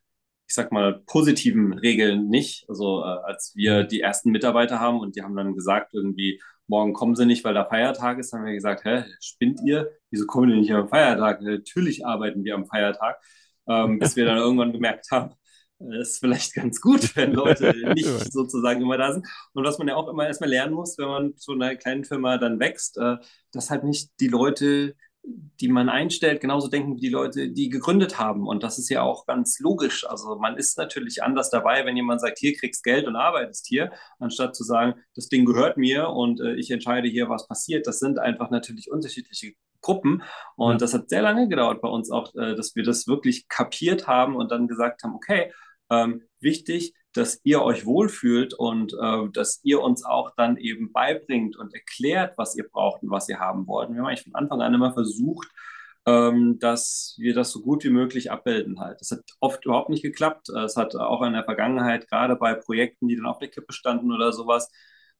ich 0.48 0.54
sag 0.54 0.72
mal, 0.72 1.02
positiven 1.06 1.72
Regeln 1.74 2.28
nicht. 2.28 2.64
Also 2.68 3.02
äh, 3.02 3.18
als 3.24 3.52
wir 3.56 3.84
die 3.84 4.00
ersten 4.00 4.30
Mitarbeiter 4.30 4.80
haben 4.80 5.00
und 5.00 5.16
die 5.16 5.22
haben 5.22 5.36
dann 5.36 5.54
gesagt, 5.54 5.92
irgendwie, 5.92 6.40
morgen 6.66 6.94
kommen 6.94 7.16
sie 7.16 7.26
nicht, 7.26 7.44
weil 7.44 7.54
da 7.54 7.64
Feiertag 7.64 8.18
ist, 8.18 8.32
haben 8.32 8.44
wir 8.44 8.54
gesagt, 8.54 8.84
hä, 8.84 9.04
spinnt 9.20 9.60
ihr? 9.64 9.90
Wieso 10.10 10.26
kommen 10.26 10.50
die 10.50 10.56
nicht 10.56 10.72
am 10.72 10.88
Feiertag? 10.88 11.42
Natürlich 11.42 12.06
arbeiten 12.06 12.44
wir 12.44 12.54
am 12.54 12.66
Feiertag. 12.66 13.16
Ähm, 13.68 13.98
bis 13.98 14.16
wir 14.16 14.24
dann 14.24 14.38
irgendwann 14.38 14.72
gemerkt 14.72 15.10
haben, 15.10 15.34
ist 15.78 16.20
vielleicht 16.20 16.54
ganz 16.54 16.80
gut, 16.80 17.00
wenn 17.16 17.32
Leute 17.32 17.74
nicht 17.94 18.32
sozusagen 18.32 18.82
immer 18.82 18.98
da 18.98 19.12
sind. 19.12 19.26
Und 19.52 19.64
was 19.64 19.78
man 19.78 19.88
ja 19.88 19.96
auch 19.96 20.08
immer 20.08 20.26
erstmal 20.26 20.50
lernen 20.50 20.74
muss, 20.74 20.98
wenn 20.98 21.08
man 21.08 21.36
zu 21.36 21.52
einer 21.52 21.76
kleinen 21.76 22.04
Firma 22.04 22.38
dann 22.38 22.60
wächst, 22.60 22.98
äh, 22.98 23.16
dass 23.52 23.70
halt 23.70 23.84
nicht 23.84 24.10
die 24.20 24.28
Leute, 24.28 24.94
die 25.26 25.68
man 25.68 25.88
einstellt, 25.88 26.42
genauso 26.42 26.68
denken 26.68 26.96
wie 26.96 27.00
die 27.00 27.08
Leute, 27.08 27.50
die 27.50 27.70
gegründet 27.70 28.18
haben. 28.18 28.46
Und 28.46 28.62
das 28.62 28.78
ist 28.78 28.90
ja 28.90 29.02
auch 29.02 29.24
ganz 29.24 29.58
logisch. 29.58 30.06
Also 30.06 30.36
man 30.36 30.58
ist 30.58 30.76
natürlich 30.76 31.22
anders 31.22 31.48
dabei, 31.48 31.86
wenn 31.86 31.96
jemand 31.96 32.20
sagt, 32.20 32.38
hier 32.38 32.54
kriegst 32.54 32.84
Geld 32.84 33.06
und 33.06 33.16
arbeitest 33.16 33.66
hier, 33.66 33.90
anstatt 34.18 34.54
zu 34.54 34.64
sagen, 34.64 34.94
das 35.14 35.28
Ding 35.28 35.46
gehört 35.46 35.78
mir 35.78 36.10
und 36.10 36.40
äh, 36.40 36.54
ich 36.54 36.70
entscheide 36.70 37.08
hier, 37.08 37.28
was 37.30 37.48
passiert. 37.48 37.86
Das 37.86 38.00
sind 38.00 38.18
einfach 38.18 38.50
natürlich 38.50 38.90
unterschiedliche 38.90 39.54
Gruppen. 39.80 40.22
Und 40.56 40.72
ja. 40.72 40.78
das 40.78 40.94
hat 40.94 41.08
sehr 41.08 41.22
lange 41.22 41.48
gedauert 41.48 41.80
bei 41.80 41.88
uns 41.88 42.10
auch, 42.10 42.34
äh, 42.34 42.54
dass 42.54 42.74
wir 42.74 42.82
das 42.82 43.06
wirklich 43.06 43.48
kapiert 43.48 44.06
haben 44.06 44.36
und 44.36 44.50
dann 44.50 44.68
gesagt 44.68 45.04
haben, 45.04 45.14
okay, 45.14 45.52
ähm, 46.02 46.22
wichtig, 46.40 46.94
dass 47.12 47.40
ihr 47.44 47.62
euch 47.62 47.86
wohlfühlt 47.86 48.54
und 48.54 48.92
äh, 48.94 49.28
dass 49.32 49.60
ihr 49.62 49.80
uns 49.80 50.04
auch 50.04 50.32
dann 50.36 50.56
eben 50.56 50.92
beibringt 50.92 51.56
und 51.56 51.72
erklärt, 51.74 52.36
was 52.36 52.56
ihr 52.56 52.68
braucht 52.68 53.02
und 53.02 53.10
was 53.10 53.28
ihr 53.28 53.38
haben 53.38 53.66
wollt. 53.66 53.90
Wir 53.90 53.98
haben 53.98 54.06
eigentlich 54.06 54.24
von 54.24 54.34
Anfang 54.34 54.60
an 54.60 54.74
immer 54.74 54.92
versucht, 54.92 55.48
ähm, 56.06 56.58
dass 56.58 57.14
wir 57.18 57.34
das 57.34 57.50
so 57.52 57.62
gut 57.62 57.84
wie 57.84 57.90
möglich 57.90 58.30
abbilden 58.30 58.80
halt. 58.80 59.00
Das 59.00 59.10
hat 59.12 59.22
oft 59.40 59.64
überhaupt 59.64 59.90
nicht 59.90 60.02
geklappt. 60.02 60.48
Es 60.50 60.76
hat 60.76 60.94
auch 60.96 61.22
in 61.22 61.32
der 61.32 61.44
Vergangenheit, 61.44 62.08
gerade 62.08 62.36
bei 62.36 62.54
Projekten, 62.54 63.08
die 63.08 63.16
dann 63.16 63.26
auf 63.26 63.38
der 63.38 63.48
Kippe 63.48 63.72
standen 63.72 64.12
oder 64.12 64.32
sowas, 64.32 64.70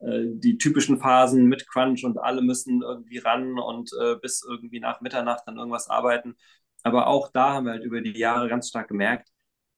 äh, 0.00 0.25
die 0.26 0.59
typischen 0.59 0.99
Phasen 0.99 1.47
mit 1.47 1.69
Crunch 1.69 2.04
und 2.04 2.19
alle 2.19 2.43
müssen 2.43 2.83
irgendwie 2.83 3.19
ran 3.19 3.59
und 3.59 3.90
äh, 4.00 4.16
bis 4.16 4.43
irgendwie 4.49 4.81
nach 4.81 5.00
Mitternacht 5.00 5.45
dann 5.47 5.57
irgendwas 5.59 5.88
arbeiten. 5.88 6.37
Aber 6.83 7.07
auch 7.07 7.31
da 7.33 7.54
haben 7.54 7.66
wir 7.66 7.73
halt 7.73 7.85
über 7.85 8.00
die 8.00 8.19
Jahre 8.19 8.49
ganz 8.49 8.69
stark 8.69 8.88
gemerkt, 8.88 9.31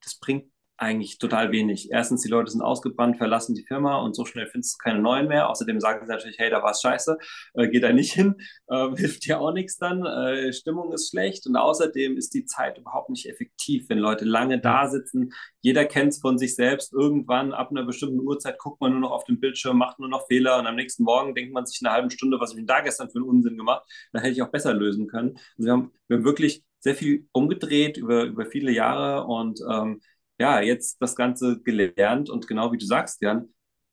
das 0.03 0.19
bringt 0.19 0.51
eigentlich 0.79 1.19
total 1.19 1.53
wenig. 1.53 1.91
Erstens, 1.91 2.23
die 2.23 2.29
Leute 2.29 2.51
sind 2.51 2.61
ausgebrannt, 2.61 3.17
verlassen 3.17 3.55
die 3.55 3.65
Firma 3.65 3.99
und 3.99 4.15
so 4.15 4.25
schnell 4.25 4.47
findest 4.47 4.75
du 4.75 4.79
keine 4.79 5.01
neuen 5.01 5.29
mehr. 5.29 5.49
Außerdem 5.49 5.81
sagen 5.81 6.05
sie 6.05 6.13
natürlich, 6.13 6.39
hey, 6.39 6.51
da 6.51 6.63
war 6.63 6.73
es 6.73 6.81
scheiße, 6.83 7.19
äh, 7.55 7.69
geh 7.69 7.81
da 7.81 7.93
nicht 7.93 8.13
hin, 8.13 8.37
äh, 8.69 8.89
hilft 8.95 9.27
dir 9.27 9.41
auch 9.41 9.53
nichts 9.53 9.79
dann, 9.79 10.05
äh, 10.05 10.53
Stimmung 10.53 10.93
ist 10.93 11.11
schlecht 11.11 11.47
und 11.47 11.57
außerdem 11.57 12.17
ist 12.17 12.35
die 12.35 12.45
Zeit 12.45 12.79
überhaupt 12.79 13.11
nicht 13.11 13.29
effektiv, 13.29 13.89
wenn 13.89 13.99
Leute 13.99 14.25
lange 14.25 14.61
da 14.61 14.89
sitzen. 14.89 15.33
Jeder 15.63 15.85
kennt 15.85 16.13
es 16.13 16.21
von 16.21 16.39
sich 16.39 16.55
selbst. 16.55 16.93
Irgendwann 16.93 17.53
ab 17.53 17.71
einer 17.71 17.85
bestimmten 17.85 18.21
Uhrzeit 18.21 18.59
guckt 18.59 18.81
man 18.81 18.93
nur 18.93 19.01
noch 19.01 19.11
auf 19.13 19.25
den 19.25 19.41
Bildschirm, 19.41 19.79
macht 19.79 19.99
nur 19.99 20.09
noch 20.09 20.27
Fehler 20.27 20.59
und 20.59 20.67
am 20.67 20.77
nächsten 20.77 21.05
Morgen 21.05 21.35
denkt 21.35 21.53
man 21.53 21.67
sich 21.67 21.81
eine 21.83 21.93
halbe 21.93 22.11
Stunde, 22.11 22.39
was 22.39 22.51
habe 22.51 22.61
ich 22.61 22.67
denn 22.67 22.75
da 22.75 22.81
gestern 22.81 23.11
für 23.11 23.19
einen 23.19 23.29
Unsinn 23.29 23.57
gemacht? 23.57 23.85
Da 24.13 24.21
hätte 24.21 24.33
ich 24.33 24.43
auch 24.43 24.51
besser 24.51 24.75
lösen 24.75 25.07
können. 25.07 25.39
Also 25.57 25.67
wir 25.67 25.73
haben, 25.73 25.93
wir 26.09 26.19
haben 26.19 26.25
wirklich 26.25 26.65
sehr 26.81 26.95
viel 26.95 27.27
umgedreht 27.33 27.97
über, 27.97 28.25
über 28.25 28.47
viele 28.47 28.71
Jahre 28.71 29.27
und 29.27 29.61
ähm, 29.69 30.01
ja, 30.39 30.61
jetzt 30.61 31.01
das 31.01 31.17
Ganze 31.17 31.61
gelernt 31.63 32.31
und 32.31 32.47
genau 32.47 32.73
wie 32.73 32.79
du 32.79 32.87
sagst, 32.87 33.23
Jan, 33.23 33.49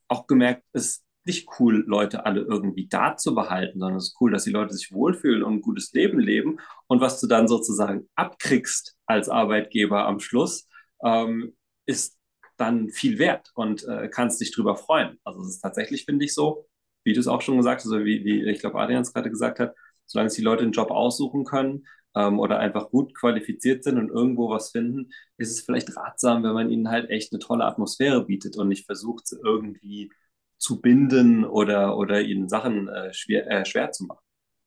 auch 0.08 0.28
gemerkt, 0.28 0.64
es 0.74 1.04
nicht 1.26 1.48
cool, 1.60 1.84
Leute 1.88 2.26
alle 2.26 2.42
irgendwie 2.42 2.88
da 2.88 3.16
zu 3.16 3.34
behalten, 3.34 3.80
sondern 3.80 3.98
es 3.98 4.10
ist 4.10 4.18
cool, 4.20 4.32
dass 4.32 4.44
die 4.44 4.52
Leute 4.52 4.74
sich 4.74 4.92
wohlfühlen 4.92 5.44
und 5.44 5.56
ein 5.56 5.62
gutes 5.62 5.94
Leben 5.94 6.20
leben. 6.20 6.60
Und 6.88 7.00
was 7.00 7.22
du 7.22 7.28
dann 7.28 7.48
sozusagen 7.48 8.10
abkriegst 8.16 8.98
als 9.06 9.30
Arbeitgeber 9.30 10.06
am 10.06 10.20
Schluss, 10.20 10.68
ähm, 11.04 11.56
ist 11.86 12.20
dann 12.58 12.90
viel 12.90 13.20
wert 13.20 13.52
und 13.56 13.88
äh, 13.88 14.10
kannst 14.10 14.42
dich 14.42 14.54
drüber 14.54 14.76
freuen. 14.76 15.18
Also 15.24 15.42
es 15.42 15.56
ist 15.56 15.62
tatsächlich, 15.62 16.06
finde 16.06 16.26
ich, 16.26 16.34
so, 16.34 16.68
wie 17.06 17.14
du 17.14 17.20
es 17.20 17.28
auch 17.28 17.42
schon 17.42 17.58
gesagt 17.58 17.82
hast, 17.82 17.92
oder 17.92 18.06
wie, 18.06 18.24
wie 18.26 18.50
ich 18.50 18.60
glaube, 18.60 18.80
Adrian 18.80 19.02
es 19.02 19.14
gerade 19.14 19.30
gesagt 19.30 19.60
hat, 19.60 19.74
solange 20.06 20.28
es 20.28 20.36
die 20.36 20.42
Leute 20.42 20.64
einen 20.64 20.74
Job 20.74 20.92
aussuchen 20.92 21.46
können 21.46 21.86
ähm, 22.16 22.40
oder 22.40 22.60
einfach 22.60 22.90
gut 22.90 23.16
qualifiziert 23.16 23.84
sind 23.84 23.98
und 23.98 24.10
irgendwo 24.10 24.50
was 24.50 24.72
finden, 24.72 25.12
ist 25.38 25.52
es 25.52 25.62
vielleicht 25.62 25.96
ratsam, 25.98 26.44
wenn 26.44 26.54
man 26.54 26.70
ihnen 26.70 26.90
halt 26.90 27.10
echt 27.10 27.34
eine 27.34 27.40
tolle 27.40 27.66
Atmosphäre 27.66 28.26
bietet 28.26 28.58
und 28.58 28.68
nicht 28.70 28.86
versucht, 28.86 29.28
sie 29.28 29.38
irgendwie 29.44 30.12
zu 30.58 30.82
binden 30.82 31.46
oder, 31.46 31.98
oder 31.98 32.22
ihnen 32.22 32.50
Sachen 32.50 32.88
äh, 32.88 33.14
schwer, 33.14 33.50
äh, 33.50 33.66
schwer 33.66 33.92
zu 33.92 34.06
machen. 34.06 34.20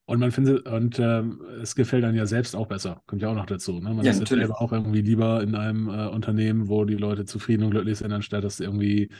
Und 0.08 0.20
man 0.20 0.30
findet, 0.30 0.68
und 0.68 0.98
ähm, 1.00 1.42
es 1.62 1.74
gefällt 1.74 2.04
dann 2.04 2.14
ja 2.14 2.26
selbst 2.26 2.54
auch 2.54 2.68
besser. 2.68 3.02
Kommt 3.06 3.22
ja 3.22 3.28
auch 3.28 3.34
noch 3.34 3.46
dazu. 3.46 3.80
Ne? 3.80 3.92
Man 3.92 4.06
Ja, 4.06 4.12
ist 4.12 4.20
natürlich. 4.20 4.36
selber 4.38 4.60
auch 4.60 4.70
irgendwie 4.72 5.00
lieber 5.02 5.42
in 5.42 5.56
einem 5.56 5.88
äh, 5.88 6.06
Unternehmen, 6.06 6.68
wo 6.68 6.84
die 6.84 6.94
Leute 6.94 7.24
zufrieden 7.24 7.64
und 7.64 7.70
glücklich 7.72 7.98
sind, 7.98 8.12
anstatt 8.12 8.44
dass 8.44 8.60
irgendwie 8.60 9.10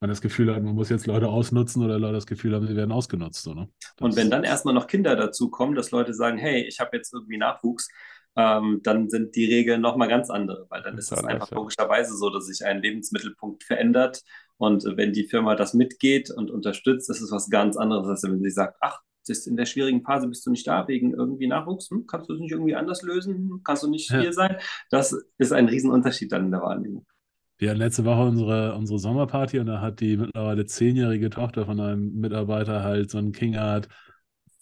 man 0.00 0.10
das 0.10 0.20
Gefühl 0.20 0.54
hat, 0.54 0.62
man 0.62 0.74
muss 0.74 0.90
jetzt 0.90 1.06
Leute 1.06 1.28
ausnutzen 1.28 1.82
oder 1.82 1.98
Leute 1.98 2.14
das 2.14 2.26
Gefühl 2.26 2.54
haben, 2.54 2.66
sie 2.66 2.76
werden 2.76 2.92
ausgenutzt. 2.92 3.42
So, 3.42 3.54
ne? 3.54 3.68
Und 4.00 4.10
Das, 4.10 4.16
wenn 4.16 4.30
dann 4.30 4.44
erstmal 4.44 4.74
noch 4.74 4.86
Kinder 4.86 5.16
dazu 5.16 5.50
kommen, 5.50 5.74
dass 5.74 5.90
Leute 5.90 6.12
sagen, 6.14 6.36
hey, 6.38 6.62
ich 6.66 6.80
habe 6.80 6.96
jetzt 6.96 7.12
irgendwie 7.12 7.38
Nachwuchs, 7.38 7.88
ähm, 8.36 8.80
dann 8.82 9.08
sind 9.08 9.36
die 9.36 9.44
Regeln 9.46 9.80
nochmal 9.80 10.08
ganz 10.08 10.28
andere, 10.28 10.66
weil 10.68 10.82
dann 10.82 10.96
Das 10.96 11.06
ist 11.06 11.12
ist 11.12 11.18
es 11.18 11.24
einfach 11.24 11.50
ja. 11.50 11.56
logischerweise 11.56 12.16
so, 12.16 12.30
dass 12.30 12.46
sich 12.46 12.64
ein 12.66 12.82
Lebensmittelpunkt 12.82 13.62
verändert. 13.64 14.22
Und 14.56 14.84
wenn 14.96 15.12
die 15.12 15.24
Firma 15.28 15.54
das 15.54 15.72
mitgeht 15.74 16.30
und 16.30 16.50
unterstützt, 16.50 17.08
ist 17.10 17.20
es 17.20 17.30
was 17.30 17.48
ganz 17.48 17.76
anderes, 17.76 18.08
als 18.08 18.22
wenn 18.24 18.40
sie 18.42 18.50
sagt, 18.50 18.76
ach, 18.80 19.00
das 19.26 19.38
ist 19.38 19.46
in 19.46 19.56
der 19.56 19.64
schwierigen 19.66 20.02
Phase 20.02 20.28
bist 20.28 20.44
du 20.44 20.50
nicht 20.50 20.66
da 20.66 20.86
wegen 20.86 21.14
irgendwie 21.14 21.46
Nachwuchs, 21.46 21.88
hm? 21.90 22.06
kannst 22.06 22.28
du 22.28 22.34
es 22.34 22.40
nicht 22.40 22.52
irgendwie 22.52 22.74
anders 22.74 23.02
lösen, 23.02 23.34
Hm, 23.34 23.60
kannst 23.64 23.82
du 23.82 23.88
nicht 23.88 24.10
Ja. 24.10 24.20
hier 24.20 24.32
sein. 24.32 24.56
Das 24.90 25.16
ist 25.38 25.52
ein 25.52 25.66
Riesenunterschied 25.68 26.30
dann 26.30 26.46
in 26.46 26.50
der 26.50 26.60
Wahrnehmung. 26.60 27.06
Wir 27.58 27.70
hatten 27.70 27.78
letzte 27.80 28.04
Woche 28.04 28.22
unsere, 28.22 28.74
unsere 28.76 28.98
Sommerparty 28.98 29.58
und 29.60 29.66
da 29.66 29.80
hat 29.80 30.00
die 30.00 30.16
mittlerweile 30.16 30.66
zehnjährige 30.66 31.30
Tochter 31.30 31.66
von 31.66 31.80
einem 31.80 32.14
Mitarbeiter 32.20 32.82
halt 32.82 33.10
so 33.10 33.18
ein 33.18 33.32
King 33.32 33.56
Art 33.56 33.88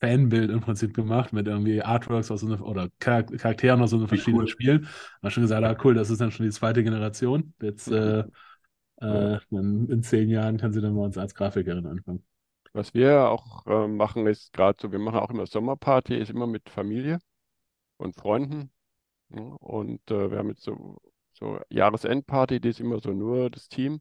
Fanbild 0.00 0.50
im 0.50 0.61
Prinzip 0.61 0.94
gemacht 0.94 1.32
mit 1.32 1.46
irgendwie 1.46 1.82
Artworks 1.82 2.30
aus 2.30 2.40
so 2.40 2.46
einer, 2.46 2.61
oder 2.66 2.88
Char 3.02 3.22
Charakteren 3.25 3.80
aus 3.82 3.90
so 3.90 3.96
einer 3.96 4.08
Wie 4.11 4.20
verschiedenen 4.20 4.46
cool. 4.46 4.49
Spielen. 4.49 4.82
Man 4.82 5.28
hat 5.28 5.32
schon 5.32 5.44
gesagt, 5.44 5.64
ah 5.64 5.76
cool, 5.84 5.94
das 5.94 6.11
ist 6.11 6.20
dann 6.20 6.32
schon 6.32 6.46
die 6.46 6.52
zweite 6.52 6.82
Generation. 6.84 7.54
Jetzt 7.62 7.90
äh, 7.90 8.20
Ja. 8.20 8.26
äh, 9.00 9.38
dann 9.50 9.88
in 9.90 10.02
zehn 10.02 10.28
Jahren 10.30 10.58
kann 10.58 10.72
sie 10.72 10.80
dann 10.80 10.94
bei 10.96 11.02
uns 11.02 11.18
als 11.18 11.34
Grafikerin 11.34 11.87
anfangen. 11.87 12.25
Was 12.75 12.94
wir 12.94 13.28
auch 13.28 13.66
äh, 13.66 13.87
machen, 13.88 14.26
ist 14.26 14.52
gerade 14.52 14.78
so, 14.80 14.92
wir 14.92 14.99
machen 14.99 15.18
auch 15.18 15.30
immer 15.30 15.46
Sommerparty, 15.46 16.16
ist 16.16 16.30
immer 16.30 16.46
mit 16.46 16.68
Familie 16.70 17.18
und 17.99 18.16
Freunden. 18.16 18.72
Ja, 19.30 19.42
und 19.42 20.11
äh, 20.11 20.30
wir 20.30 20.38
haben 20.38 20.50
jetzt 20.50 20.62
so, 20.64 21.00
so 21.35 21.61
Jahresendparty, 21.71 22.61
die 22.61 22.69
ist 22.71 22.81
immer 22.81 23.01
so 23.01 23.12
nur 23.12 23.51
das 23.51 23.69
Team. 23.69 24.01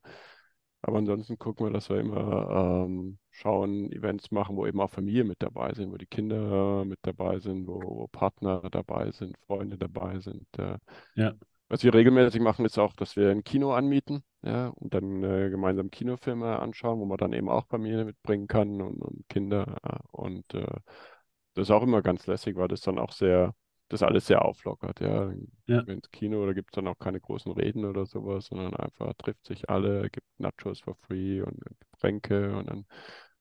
Aber 0.84 0.98
ansonsten 0.98 1.38
gucken 1.38 1.68
wir, 1.68 1.72
dass 1.72 1.90
wir 1.90 2.00
immer 2.00 2.86
ähm, 2.88 3.20
schauen, 3.30 3.92
Events 3.92 4.32
machen, 4.32 4.56
wo 4.56 4.66
eben 4.66 4.82
auch 4.82 4.90
Familie 4.90 5.24
mit 5.24 5.42
dabei 5.42 5.74
sind, 5.74 5.92
wo 5.92 5.98
die 5.98 6.08
Kinder 6.08 6.86
mit 6.86 7.00
dabei 7.04 7.40
sind, 7.40 7.68
wo, 7.68 7.80
wo 7.82 8.08
Partner 8.08 8.62
dabei 8.72 9.12
sind, 9.12 9.38
Freunde 9.46 9.78
dabei 9.78 10.20
sind. 10.20 10.48
Äh, 10.58 10.78
Ja. 11.16 11.34
was 11.70 11.84
wir 11.84 11.94
regelmäßig 11.94 12.42
machen, 12.42 12.66
ist 12.66 12.78
auch, 12.80 12.94
dass 12.94 13.16
wir 13.16 13.30
ein 13.30 13.44
Kino 13.44 13.74
anmieten, 13.74 14.24
ja, 14.44 14.70
und 14.70 14.94
dann 14.94 15.24
äh, 15.24 15.50
gemeinsam 15.50 15.92
Kinofilme 15.92 16.60
anschauen, 16.60 17.00
wo 17.00 17.06
man 17.06 17.18
dann 17.18 17.34
eben 17.34 17.50
auch 17.50 17.68
Familie 17.68 18.04
mitbringen 18.06 18.48
kann 18.48 18.82
und, 18.82 19.02
und 19.02 19.30
Kinder. 19.30 19.78
äh, 19.84 20.00
Und 20.12 20.54
äh, 20.54 20.66
das 21.54 21.68
ist 21.68 21.72
auch 21.72 21.84
immer 21.84 22.02
ganz 22.02 22.28
lässig, 22.28 22.56
weil 22.56 22.68
das 22.68 22.82
dann 22.82 23.00
auch 23.00 23.12
sehr, 23.12 23.54
das 23.94 24.04
alles 24.04 24.28
sehr 24.28 24.44
auflockert, 24.46 25.00
ja. 25.02 25.32
Ja. 25.68 25.88
Ins 25.88 26.12
Kino, 26.12 26.46
da 26.46 26.54
gibt 26.54 26.72
es 26.72 26.76
dann 26.76 26.88
auch 26.88 27.00
keine 27.00 27.20
großen 27.20 27.52
Reden 27.52 27.86
oder 27.86 28.06
sowas, 28.06 28.46
sondern 28.48 28.76
einfach 28.76 29.14
trifft 29.16 29.46
sich 29.46 29.70
alle, 29.70 30.10
gibt 30.10 30.28
Nachos 30.40 30.80
for 30.82 30.96
free 30.96 31.42
und 31.42 31.60
Getränke 31.92 32.56
und 32.56 32.70
dann 32.70 32.86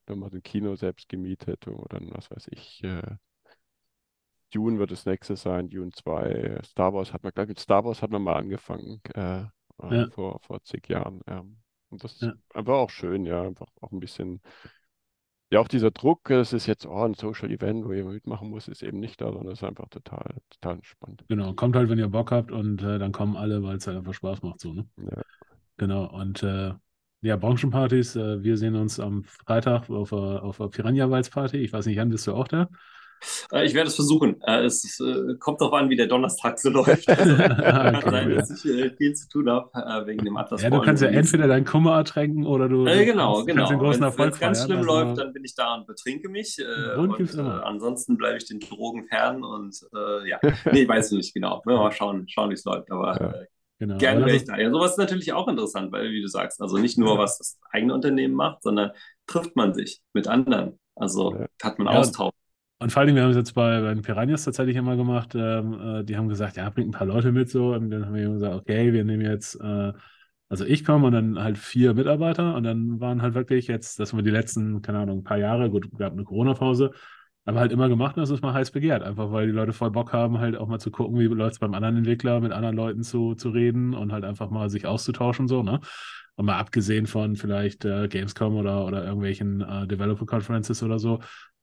nochmal 0.08 0.30
ein 0.32 0.42
Kino 0.42 0.74
selbst 0.76 1.08
gemietet 1.08 1.68
oder 1.68 1.86
dann, 1.90 2.10
was 2.12 2.30
weiß 2.30 2.48
ich, 2.50 2.82
äh, 2.84 3.02
Dune 4.52 4.78
wird 4.78 4.90
das 4.90 5.06
nächste 5.06 5.36
sein, 5.36 5.68
Dune 5.68 5.92
2. 5.92 6.58
Star 6.64 6.92
Wars 6.92 7.12
hat 7.12 7.22
man, 7.22 7.32
glaube 7.32 7.44
ich, 7.46 7.48
mit 7.50 7.60
Star 7.60 7.84
Wars 7.84 8.02
hat 8.02 8.10
man 8.10 8.22
mal 8.22 8.36
angefangen, 8.36 9.00
äh, 9.14 9.42
äh, 9.42 9.46
Ja. 9.78 10.08
vor, 10.10 10.40
vor 10.40 10.62
zig 10.64 10.88
Jahren. 10.88 11.20
Ja. 11.28 11.44
Und 11.90 12.04
das 12.04 12.12
ist 12.14 12.22
Ja. 12.22 12.34
einfach 12.54 12.74
auch 12.74 12.90
schön, 12.90 13.24
ja, 13.26 13.42
einfach 13.42 13.68
auch 13.80 13.92
ein 13.92 14.00
bisschen, 14.00 14.40
ja, 15.50 15.60
auch 15.60 15.68
dieser 15.68 15.90
Druck, 15.90 16.30
es 16.30 16.52
ist 16.52 16.66
jetzt, 16.66 16.86
oh, 16.86 17.04
ein 17.04 17.14
Social 17.14 17.50
Event, 17.50 17.84
wo 17.84 17.92
jemand 17.92 18.14
mitmachen 18.14 18.48
muss, 18.50 18.68
ist 18.68 18.82
eben 18.82 19.00
nicht 19.00 19.20
da, 19.20 19.32
sondern 19.32 19.52
es 19.52 19.60
ist 19.60 19.64
einfach 19.64 19.88
total, 19.88 20.36
total 20.50 20.76
entspannt. 20.76 21.24
Genau, 21.28 21.52
kommt 21.54 21.74
halt, 21.76 21.88
wenn 21.88 21.98
ihr 21.98 22.08
Bock 22.08 22.30
habt 22.30 22.52
und 22.52 22.82
äh, 22.82 22.98
dann 22.98 23.12
kommen 23.12 23.36
alle, 23.36 23.62
weil 23.62 23.76
es 23.76 23.86
halt 23.86 23.96
einfach 23.96 24.14
Spaß 24.14 24.42
macht, 24.42 24.60
so, 24.60 24.72
ne? 24.72 24.86
Ja. 24.96 25.22
Genau, 25.76 26.04
und 26.06 26.42
äh, 26.42 26.72
ja, 27.22 27.36
Branchenpartys, 27.36 28.16
äh, 28.16 28.42
wir 28.42 28.56
sehen 28.56 28.76
uns 28.76 29.00
am 29.00 29.24
Freitag 29.24 29.90
auf 29.90 30.10
der, 30.10 30.42
auf 30.42 30.58
der 30.58 30.68
Piranha-Walz-Party. 30.68 31.58
Ich 31.58 31.72
weiß 31.72 31.86
nicht, 31.86 31.96
Jan, 31.96 32.10
bist 32.10 32.26
du 32.26 32.34
auch 32.34 32.48
da? 32.48 32.68
Äh, 33.52 33.64
ich 33.66 33.74
werde 33.74 33.88
es 33.88 33.94
versuchen. 33.94 34.40
Äh, 34.42 34.64
es 34.64 34.98
äh, 35.00 35.34
kommt 35.38 35.60
darauf 35.60 35.74
an, 35.74 35.90
wie 35.90 35.96
der 35.96 36.06
Donnerstag 36.06 36.58
so 36.58 36.70
läuft. 36.70 37.08
Also, 37.08 37.36
kann 37.36 38.10
sein, 38.10 38.30
dass 38.30 38.50
ich 38.50 38.62
viel 38.96 39.12
zu 39.14 39.28
tun 39.28 39.50
habe 39.50 40.06
wegen 40.06 40.24
dem 40.24 40.36
Atlas 40.36 40.62
Ja, 40.62 40.70
du 40.70 40.80
kannst 40.80 41.02
ja 41.02 41.08
entweder 41.08 41.46
deinen 41.48 41.64
Kummer 41.64 41.96
ertränken 41.96 42.46
oder 42.46 42.68
du, 42.68 42.86
Äh, 42.86 43.04
genau, 43.04 43.34
kannst, 43.34 43.46
genau. 43.48 43.58
kannst 43.68 43.72
den 43.72 43.78
großen 43.78 44.18
Wenn 44.18 44.28
es 44.30 44.38
ganz 44.40 44.64
schlimm 44.64 44.78
Also, 44.78 44.90
läuft, 44.90 45.18
dann 45.18 45.32
bin 45.32 45.44
ich 45.44 45.54
da 45.54 45.74
und 45.74 45.86
betrinke 45.86 46.28
mich. 46.28 46.58
Äh, 46.58 46.96
und 46.96 47.16
gibt's 47.16 47.36
äh, 47.36 47.40
ansonsten 47.40 48.16
bleibe 48.16 48.38
ich 48.38 48.46
den 48.46 48.60
Drogen 48.60 49.06
fern 49.08 49.42
und 49.44 49.78
ja, 50.26 50.38
nee, 50.72 50.86
weiß 50.88 51.12
ich 51.12 51.16
nicht 51.18 51.34
genau. 51.34 51.62
Wir 51.64 51.76
mal 51.76 51.92
schauen, 51.92 52.28
schauen 52.28 52.50
wie 52.50 52.54
es 52.54 52.64
läuft. 52.64 52.90
Aber 52.90 53.20
Ja. 53.20 53.34
genau. 53.78 53.98
gerne 53.98 54.16
Aber 54.18 54.26
wäre 54.26 54.36
ich 54.36 54.44
da. 54.44 54.56
Ja, 54.58 54.70
sowas 54.70 54.92
ist 54.92 54.98
natürlich 54.98 55.32
auch 55.32 55.48
interessant, 55.48 55.92
weil, 55.92 56.10
wie 56.10 56.22
du 56.22 56.28
sagst, 56.28 56.60
also 56.60 56.76
nicht 56.78 56.98
nur, 56.98 57.18
was 57.18 57.38
das 57.38 57.58
eigene 57.70 57.94
Unternehmen 57.94 58.34
macht, 58.34 58.62
sondern 58.62 58.92
trifft 59.26 59.56
man 59.56 59.74
sich 59.74 60.00
mit 60.12 60.26
anderen. 60.28 60.78
Also 60.96 61.34
Ja. 61.34 61.46
hat 61.62 61.78
man 61.78 61.92
Ja. 61.92 61.98
Austausch. 62.00 62.32
Und 62.82 62.92
vor 62.92 63.02
allem, 63.02 63.14
wir 63.14 63.22
haben 63.22 63.30
es 63.30 63.36
jetzt 63.36 63.52
bei, 63.54 63.78
bei 63.82 63.92
den 63.92 64.00
Piranhas 64.00 64.44
tatsächlich 64.44 64.74
immer 64.76 64.96
gemacht. 64.96 65.34
Ähm, 65.34 65.98
äh, 66.00 66.04
die 66.04 66.16
haben 66.16 66.28
gesagt, 66.30 66.56
ja, 66.56 66.70
bringt 66.70 66.88
ein 66.88 66.92
paar 66.92 67.06
Leute 67.06 67.30
mit 67.30 67.50
so. 67.50 67.74
Und 67.74 67.90
dann 67.90 68.06
haben 68.06 68.14
wir 68.14 68.30
gesagt, 68.30 68.54
okay, 68.54 68.94
wir 68.94 69.04
nehmen 69.04 69.22
jetzt, 69.22 69.60
äh, 69.60 69.92
also 70.48 70.64
ich 70.64 70.82
komme 70.84 71.06
und 71.08 71.12
dann 71.12 71.38
halt 71.38 71.58
vier 71.58 71.92
Mitarbeiter. 71.92 72.54
Und 72.54 72.64
dann 72.64 72.98
waren 72.98 73.20
halt 73.20 73.34
wirklich 73.34 73.66
jetzt, 73.66 74.00
das 74.00 74.14
waren 74.14 74.24
die 74.24 74.30
letzten, 74.30 74.80
keine 74.80 75.00
Ahnung, 75.00 75.18
ein 75.18 75.24
paar 75.24 75.36
Jahre, 75.36 75.68
gut, 75.68 75.90
gab 75.98 76.14
eine 76.14 76.24
Corona-Pause, 76.24 76.92
aber 77.44 77.60
halt 77.60 77.72
immer 77.72 77.88
gemacht 77.90 78.16
und 78.16 78.22
das 78.22 78.30
ist 78.30 78.42
mal 78.42 78.54
heiß 78.54 78.70
begehrt. 78.70 79.02
Einfach 79.02 79.30
weil 79.30 79.46
die 79.46 79.52
Leute 79.52 79.74
voll 79.74 79.90
Bock 79.90 80.14
haben, 80.14 80.38
halt 80.38 80.56
auch 80.56 80.66
mal 80.66 80.78
zu 80.78 80.90
gucken, 80.90 81.18
wie 81.18 81.26
läuft 81.26 81.54
es 81.54 81.58
beim 81.58 81.74
anderen 81.74 81.98
Entwickler, 81.98 82.40
mit 82.40 82.52
anderen 82.52 82.76
Leuten 82.76 83.02
zu, 83.02 83.34
zu 83.34 83.50
reden 83.50 83.92
und 83.92 84.10
halt 84.10 84.24
einfach 84.24 84.48
mal 84.48 84.70
sich 84.70 84.86
auszutauschen, 84.86 85.48
so, 85.48 85.62
ne? 85.62 85.80
Und 86.36 86.46
mal 86.46 86.58
abgesehen 86.58 87.06
von 87.06 87.36
vielleicht 87.36 87.84
äh, 87.84 88.08
Gamescom 88.08 88.56
oder, 88.56 88.86
oder 88.86 89.04
irgendwelchen 89.04 89.60
äh, 89.60 89.86
Developer-Conferences 89.86 90.82
oder 90.82 90.98
so, 90.98 91.20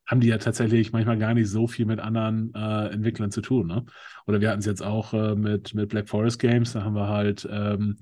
haben 0.07 0.21
die 0.21 0.27
ja 0.27 0.37
tatsächlich 0.37 0.91
manchmal 0.93 1.17
gar 1.17 1.33
nicht 1.33 1.49
so 1.49 1.67
viel 1.67 1.85
mit 1.85 1.99
anderen 1.99 2.53
äh, 2.55 2.87
Entwicklern 2.87 3.31
zu 3.31 3.41
tun. 3.41 3.67
Ne? 3.67 3.85
Oder 4.25 4.41
wir 4.41 4.49
hatten 4.49 4.59
es 4.59 4.65
jetzt 4.65 4.81
auch 4.81 5.13
äh, 5.13 5.35
mit, 5.35 5.73
mit 5.73 5.89
Black 5.89 6.09
Forest 6.09 6.39
Games, 6.39 6.73
da 6.73 6.83
haben 6.83 6.95
wir 6.95 7.07
halt 7.07 7.47
ähm, 7.51 7.97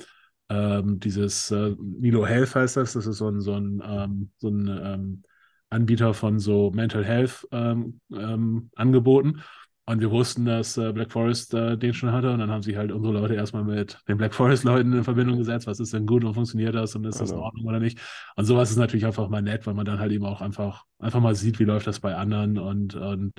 ähm, 0.50 1.00
dieses 1.00 1.50
äh, 1.52 1.76
Milo 1.80 2.26
Health 2.26 2.56
heißt 2.56 2.78
das, 2.78 2.94
das 2.94 3.08
ist 3.08 3.18
so 3.18 3.30
ein, 3.30 3.42
so 3.42 3.54
ein, 3.54 3.82
ähm, 3.84 4.32
so 4.38 4.50
ein 4.50 4.68
ähm, 4.68 5.24
Anbieter 5.70 6.14
von 6.14 6.40
so 6.40 6.72
Mental 6.72 7.04
Health 7.04 7.48
ähm, 7.52 8.00
ähm, 8.12 8.70
Angeboten. 8.76 9.42
Und 9.88 10.02
wir 10.02 10.10
wussten, 10.10 10.46
dass 10.46 10.78
äh, 10.78 10.92
Black 10.94 11.12
Forest 11.12 11.54
äh, 11.54 11.78
den 11.78 11.94
schon 11.94 12.12
hatte. 12.12 12.32
Und 12.32 12.40
dann 12.40 12.50
haben 12.50 12.64
sich 12.64 12.76
halt 12.76 12.92
unsere 12.92 13.14
Leute 13.14 13.36
erstmal 13.36 13.64
mit 13.64 14.00
den 14.08 14.18
Black 14.18 14.34
Forest-Leuten 14.34 14.94
in 14.94 15.04
Verbindung 15.04 15.38
gesetzt. 15.38 15.68
Was 15.68 15.80
ist 15.80 15.94
denn 15.94 16.08
gut 16.08 16.24
und 16.24 16.34
funktioniert 16.34 16.74
das 16.74 16.96
und 16.96 17.06
ist 17.06 17.20
das 17.22 17.32
in 17.32 17.38
Genau. 17.38 17.46
Ordnung 17.46 17.66
oder 17.66 17.80
nicht? 17.80 18.00
Und 18.36 18.46
sowas 18.46 18.72
ist 18.72 18.78
natürlich 18.78 19.06
einfach 19.06 19.30
mal 19.30 19.42
nett, 19.44 19.68
weil 19.68 19.76
man 19.76 19.86
dann 19.86 20.00
halt 20.00 20.12
eben 20.12 20.26
auch 20.26 20.42
einfach, 20.42 20.86
einfach 21.00 21.20
mal 21.20 21.36
sieht, 21.36 21.60
wie 21.60 21.66
läuft 21.66 21.86
das 21.88 22.00
bei 22.00 22.16
anderen 22.16 22.58
und, 22.58 22.96
und 22.96 23.34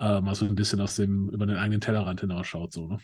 äh, 0.00 0.20
mal 0.20 0.34
so 0.34 0.44
ein 0.46 0.54
bisschen 0.56 0.80
aus 0.80 0.96
dem, 0.96 1.28
über 1.30 1.46
den 1.46 1.56
eigenen 1.56 1.80
Tellerrand 1.80 2.20
hinausschaut. 2.20 2.72
So, 2.72 2.88
ne? 2.88 2.98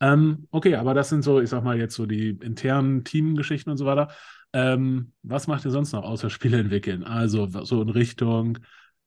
Ähm, 0.00 0.46
okay, 0.50 0.74
aber 0.76 0.92
das 0.94 1.08
sind 1.08 1.22
so, 1.22 1.40
ich 1.40 1.48
sag 1.50 1.64
mal, 1.64 1.78
jetzt 1.78 1.94
so 1.94 2.06
die 2.06 2.30
internen 2.30 3.04
Teamgeschichten 3.04 3.70
und 3.70 3.78
so 3.78 3.86
weiter. 3.86 4.08
Ähm, 4.52 5.12
was 5.22 5.46
macht 5.46 5.64
ihr 5.64 5.70
sonst 5.70 5.92
noch 5.92 6.04
außer 6.04 6.28
Spiele 6.30 6.58
entwickeln? 6.58 7.02
Also 7.04 7.46
so 7.64 7.80
in 7.82 7.88
Richtung, 7.88 8.58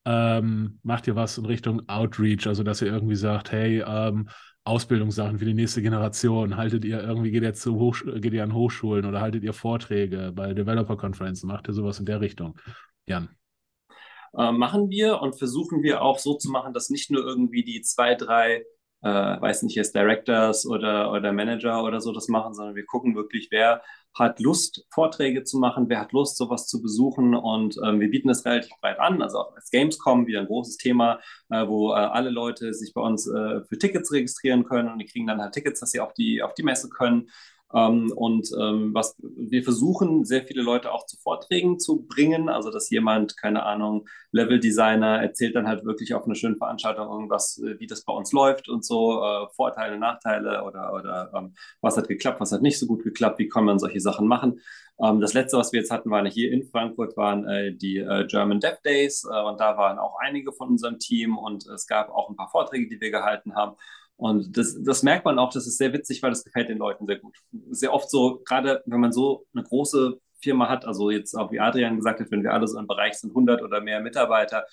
ähm, 0.09 0.79
macht 0.81 1.05
ihr 1.05 1.15
was 1.15 1.37
in 1.37 1.45
Richtung 1.45 1.87
Outreach, 1.87 2.47
also 2.47 2.63
dass 2.63 2.81
ihr 2.81 2.91
irgendwie 2.91 3.15
sagt, 3.15 3.51
hey, 3.51 3.83
ähm, 3.85 4.27
Ausbildungssachen 4.63 5.37
für 5.37 5.45
die 5.45 5.53
nächste 5.53 5.83
Generation, 5.83 6.57
haltet 6.57 6.83
ihr 6.83 6.99
irgendwie, 6.99 7.29
geht 7.29 7.43
ihr 7.43 7.53
zu 7.53 7.75
Hochsch 7.75 8.03
geht 8.15 8.33
ihr 8.33 8.43
an 8.43 8.55
Hochschulen 8.55 9.05
oder 9.05 9.21
haltet 9.21 9.43
ihr 9.43 9.53
Vorträge 9.53 10.31
bei 10.33 10.53
Developer-Konferenzen, 10.53 11.47
macht 11.47 11.67
ihr 11.67 11.73
sowas 11.75 11.99
in 11.99 12.07
der 12.07 12.21
Richtung? 12.21 12.57
Jan. 13.05 13.29
äh, 14.35 14.51
machen 14.51 14.89
wir 14.89 15.21
und 15.21 15.37
versuchen 15.37 15.83
wir 15.83 16.01
auch 16.01 16.17
so 16.17 16.33
zu 16.35 16.49
machen, 16.49 16.73
dass 16.73 16.89
nicht 16.89 17.11
nur 17.11 17.23
irgendwie 17.23 17.63
die 17.63 17.81
zwei, 17.81 18.15
drei 18.15 18.63
äh, 19.01 19.07
weiß 19.09 19.63
nicht, 19.63 19.75
jetzt 19.75 19.95
Directors 19.95 20.65
oder, 20.65 21.11
oder 21.11 21.31
Manager 21.31 21.83
oder 21.83 22.01
so 22.01 22.11
das 22.11 22.27
machen, 22.27 22.53
sondern 22.53 22.75
wir 22.75 22.85
gucken 22.85 23.15
wirklich, 23.15 23.47
wer 23.51 23.81
hat 24.13 24.39
Lust, 24.39 24.85
Vorträge 24.89 25.43
zu 25.43 25.57
machen, 25.57 25.87
wer 25.87 26.01
hat 26.01 26.11
Lust, 26.11 26.37
sowas 26.37 26.67
zu 26.67 26.81
besuchen. 26.81 27.35
Und 27.35 27.77
ähm, 27.85 27.99
wir 27.99 28.09
bieten 28.09 28.27
das 28.27 28.45
relativ 28.45 28.71
breit 28.81 28.99
an, 28.99 29.21
also 29.21 29.39
auch 29.39 29.55
als 29.55 29.69
Gamescom 29.69 30.27
wieder 30.27 30.41
ein 30.41 30.47
großes 30.47 30.77
Thema, 30.77 31.19
äh, 31.49 31.67
wo 31.67 31.91
äh, 31.91 31.95
alle 31.95 32.29
Leute 32.29 32.73
sich 32.73 32.93
bei 32.93 33.01
uns 33.01 33.27
äh, 33.27 33.61
für 33.63 33.77
Tickets 33.77 34.11
registrieren 34.11 34.65
können. 34.65 34.89
Und 34.89 34.99
die 34.99 35.05
kriegen 35.05 35.27
dann 35.27 35.41
halt 35.41 35.53
Tickets, 35.53 35.79
dass 35.79 35.91
sie 35.91 35.99
auf 35.99 36.13
die, 36.13 36.41
auf 36.41 36.53
die 36.53 36.63
Messe 36.63 36.89
können 36.89 37.29
ähm, 37.73 38.11
und 38.15 38.49
ähm, 38.59 38.93
was 38.93 39.15
wir 39.21 39.63
versuchen, 39.63 40.25
sehr 40.25 40.43
viele 40.43 40.63
Leute 40.63 40.91
auch 40.91 41.05
zu 41.05 41.17
Vorträgen 41.17 41.79
zu 41.79 42.05
bringen. 42.07 42.49
Also, 42.49 42.71
dass 42.71 42.89
jemand, 42.89 43.37
keine 43.37 43.63
Ahnung, 43.63 44.07
Level-Designer 44.31 45.21
erzählt 45.21 45.55
dann 45.55 45.67
halt 45.67 45.85
wirklich 45.85 46.13
auf 46.13 46.25
einer 46.25 46.35
schönen 46.35 46.57
Veranstaltung 46.57 47.07
irgendwas, 47.07 47.59
äh, 47.59 47.79
wie 47.79 47.87
das 47.87 48.03
bei 48.03 48.13
uns 48.13 48.31
läuft 48.31 48.69
und 48.69 48.83
so, 48.83 49.23
äh, 49.23 49.47
Vorteile, 49.55 49.99
Nachteile 49.99 50.63
oder, 50.63 50.93
oder 50.93 51.31
ähm, 51.35 51.53
was 51.81 51.97
hat 51.97 52.07
geklappt, 52.07 52.39
was 52.39 52.51
hat 52.51 52.61
nicht 52.61 52.79
so 52.79 52.87
gut 52.87 53.03
geklappt, 53.03 53.39
wie 53.39 53.49
kann 53.49 53.65
man 53.65 53.77
solche 53.79 53.99
Sachen 53.99 54.27
machen. 54.27 54.61
Ähm, 55.01 55.21
das 55.21 55.33
letzte, 55.33 55.57
was 55.57 55.71
wir 55.71 55.79
jetzt 55.79 55.91
hatten, 55.91 56.09
waren 56.09 56.25
hier 56.25 56.51
in 56.51 56.65
Frankfurt, 56.65 57.15
waren 57.17 57.47
äh, 57.47 57.73
die 57.73 57.97
äh, 57.97 58.25
German 58.27 58.59
Dev 58.59 58.77
Days 58.83 59.23
äh, 59.25 59.41
und 59.43 59.59
da 59.59 59.77
waren 59.77 59.99
auch 59.99 60.17
einige 60.19 60.51
von 60.51 60.69
unserem 60.69 60.99
Team 60.99 61.37
und 61.37 61.67
es 61.67 61.87
gab 61.87 62.09
auch 62.09 62.29
ein 62.29 62.35
paar 62.35 62.49
Vorträge, 62.49 62.89
die 62.89 62.99
wir 62.99 63.11
gehalten 63.11 63.55
haben. 63.55 63.75
Und 64.19 64.57
das, 64.57 64.77
das 64.83 65.01
merkt 65.01 65.23
man 65.23 65.39
auch, 65.39 65.49
das 65.49 65.65
ist 65.65 65.77
sehr 65.77 65.93
witzig, 65.93 66.21
weil 66.21 66.29
das 66.29 66.43
gefällt 66.43 66.67
den 66.67 66.77
Leuten 66.77 67.05
sehr 67.05 67.19
gut. 67.19 67.37
Sehr 67.71 67.93
oft 67.93 68.09
so, 68.09 68.41
gerade 68.45 68.83
wenn 68.85 68.99
man 68.99 69.13
so 69.13 69.45
eine 69.53 69.63
große 69.63 70.19
Firma 70.41 70.67
hat, 70.67 70.83
also 70.83 71.09
jetzt 71.09 71.35
auch 71.35 71.53
wie 71.53 71.61
Adrian 71.61 71.95
gesagt 71.95 72.19
hat, 72.19 72.29
wenn 72.29 72.43
wir 72.43 72.51
alle 72.51 72.67
so 72.67 72.77
im 72.77 72.85
Bereich 72.85 73.13
sind, 73.13 73.29
100 73.29 73.61
oder 73.61 73.79
mehr 73.79 74.01
Mitarbeiter, 74.01 74.65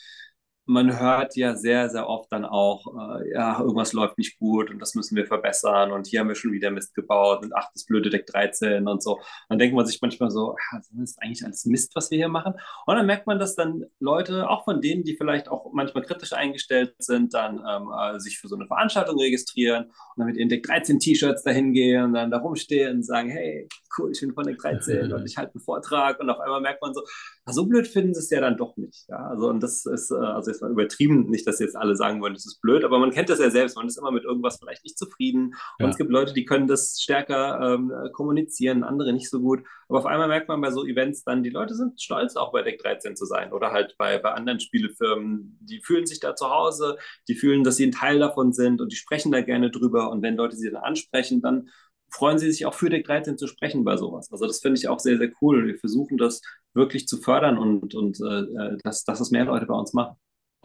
man 0.66 0.98
hört 0.98 1.36
ja 1.36 1.54
sehr, 1.54 1.88
sehr 1.88 2.08
oft 2.08 2.30
dann 2.32 2.44
auch, 2.44 2.86
äh, 3.20 3.30
ja, 3.32 3.60
irgendwas 3.60 3.92
läuft 3.92 4.18
nicht 4.18 4.38
gut 4.38 4.70
und 4.70 4.80
das 4.80 4.94
müssen 4.94 5.14
wir 5.14 5.26
verbessern 5.26 5.92
und 5.92 6.08
hier 6.08 6.20
haben 6.20 6.28
wir 6.28 6.34
schon 6.34 6.52
wieder 6.52 6.70
Mist 6.70 6.94
gebaut 6.94 7.44
und 7.44 7.52
ach, 7.54 7.68
das 7.72 7.84
blöde 7.84 8.10
Deck 8.10 8.26
13 8.26 8.88
und 8.88 9.02
so. 9.02 9.20
Dann 9.48 9.58
denkt 9.58 9.76
man 9.76 9.86
sich 9.86 10.00
manchmal 10.02 10.30
so, 10.30 10.56
ja, 10.72 10.78
das 10.78 10.90
ist 10.90 11.22
eigentlich 11.22 11.44
alles 11.44 11.64
Mist, 11.66 11.92
was 11.94 12.10
wir 12.10 12.18
hier 12.18 12.28
machen. 12.28 12.54
Und 12.86 12.96
dann 12.96 13.06
merkt 13.06 13.28
man, 13.28 13.38
dass 13.38 13.54
dann 13.54 13.84
Leute, 14.00 14.48
auch 14.50 14.64
von 14.64 14.80
denen, 14.80 15.04
die 15.04 15.16
vielleicht 15.16 15.48
auch 15.48 15.72
manchmal 15.72 16.02
kritisch 16.02 16.32
eingestellt 16.32 16.94
sind, 16.98 17.32
dann 17.32 17.58
ähm, 17.58 17.90
äh, 17.96 18.18
sich 18.18 18.38
für 18.38 18.48
so 18.48 18.56
eine 18.56 18.66
Veranstaltung 18.66 19.18
registrieren 19.20 19.84
und 19.84 19.92
dann 20.16 20.26
mit 20.26 20.36
ihren 20.36 20.48
Deck 20.48 20.64
13 20.64 20.98
T-Shirts 20.98 21.44
dahin 21.44 21.72
gehen 21.72 22.04
und 22.04 22.12
dann 22.14 22.30
da 22.30 22.38
rumstehen 22.38 22.96
und 22.96 23.02
sagen, 23.04 23.30
hey, 23.30 23.68
cool, 23.98 24.10
ich 24.12 24.20
bin 24.20 24.34
von 24.34 24.44
Deck 24.44 24.58
13 24.58 25.12
und 25.12 25.26
ich 25.26 25.36
halte 25.36 25.54
einen 25.54 25.62
Vortrag 25.62 26.18
und 26.18 26.28
auf 26.28 26.40
einmal 26.40 26.60
merkt 26.60 26.82
man 26.82 26.92
so, 26.92 27.02
so 27.46 27.66
blöd 27.66 27.86
finden 27.86 28.14
sie 28.14 28.20
es 28.20 28.30
ja 28.30 28.40
dann 28.40 28.56
doch 28.56 28.76
nicht. 28.76 29.06
Ja? 29.08 29.28
Also, 29.28 29.48
und 29.48 29.62
das 29.62 29.86
ist, 29.86 30.10
äh, 30.10 30.16
also 30.16 30.55
jetzt 30.56 30.62
mal 30.62 30.70
übertrieben, 30.70 31.28
nicht, 31.30 31.46
dass 31.46 31.60
jetzt 31.60 31.76
alle 31.76 31.96
sagen 31.96 32.20
wollen, 32.20 32.34
das 32.34 32.46
ist 32.46 32.60
blöd, 32.60 32.84
aber 32.84 32.98
man 32.98 33.10
kennt 33.10 33.28
das 33.28 33.38
ja 33.38 33.50
selbst, 33.50 33.76
man 33.76 33.86
ist 33.86 33.98
immer 33.98 34.10
mit 34.10 34.24
irgendwas 34.24 34.58
vielleicht 34.58 34.84
nicht 34.84 34.98
zufrieden. 34.98 35.54
Ja. 35.78 35.86
Und 35.86 35.92
es 35.92 35.98
gibt 35.98 36.10
Leute, 36.10 36.32
die 36.32 36.44
können 36.44 36.66
das 36.66 37.00
stärker 37.00 37.74
ähm, 37.74 37.92
kommunizieren, 38.12 38.84
andere 38.84 39.12
nicht 39.12 39.30
so 39.30 39.40
gut. 39.40 39.62
Aber 39.88 39.98
auf 39.98 40.06
einmal 40.06 40.28
merkt 40.28 40.48
man 40.48 40.60
bei 40.60 40.70
so 40.70 40.84
Events 40.84 41.22
dann, 41.24 41.42
die 41.42 41.50
Leute 41.50 41.74
sind 41.74 42.00
stolz, 42.00 42.36
auch 42.36 42.52
bei 42.52 42.62
Deck 42.62 42.82
13 42.82 43.16
zu 43.16 43.26
sein 43.26 43.52
oder 43.52 43.72
halt 43.72 43.94
bei, 43.98 44.18
bei 44.18 44.32
anderen 44.32 44.60
Spielefirmen. 44.60 45.58
Die 45.60 45.80
fühlen 45.82 46.06
sich 46.06 46.20
da 46.20 46.34
zu 46.34 46.50
Hause, 46.50 46.96
die 47.28 47.34
fühlen, 47.34 47.62
dass 47.62 47.76
sie 47.76 47.86
ein 47.86 47.92
Teil 47.92 48.18
davon 48.18 48.52
sind 48.52 48.80
und 48.80 48.92
die 48.92 48.96
sprechen 48.96 49.30
da 49.32 49.42
gerne 49.42 49.70
drüber. 49.70 50.10
Und 50.10 50.22
wenn 50.22 50.36
Leute 50.36 50.56
sie 50.56 50.70
dann 50.70 50.82
ansprechen, 50.82 51.40
dann 51.40 51.68
freuen 52.10 52.38
sie 52.38 52.50
sich 52.50 52.66
auch 52.66 52.74
für 52.74 52.90
Deck 52.90 53.06
13 53.06 53.38
zu 53.38 53.46
sprechen 53.46 53.84
bei 53.84 53.96
sowas. 53.96 54.30
Also 54.30 54.46
das 54.46 54.60
finde 54.60 54.78
ich 54.78 54.88
auch 54.88 54.98
sehr, 54.98 55.18
sehr 55.18 55.30
cool. 55.40 55.66
Wir 55.66 55.78
versuchen 55.78 56.16
das 56.18 56.40
wirklich 56.74 57.08
zu 57.08 57.18
fördern 57.18 57.58
und, 57.58 57.94
und 57.94 58.18
äh, 58.20 58.76
dass, 58.82 59.04
dass 59.04 59.20
es 59.20 59.30
mehr 59.30 59.44
Leute 59.44 59.66
bei 59.66 59.74
uns 59.74 59.92
machen. 59.92 60.16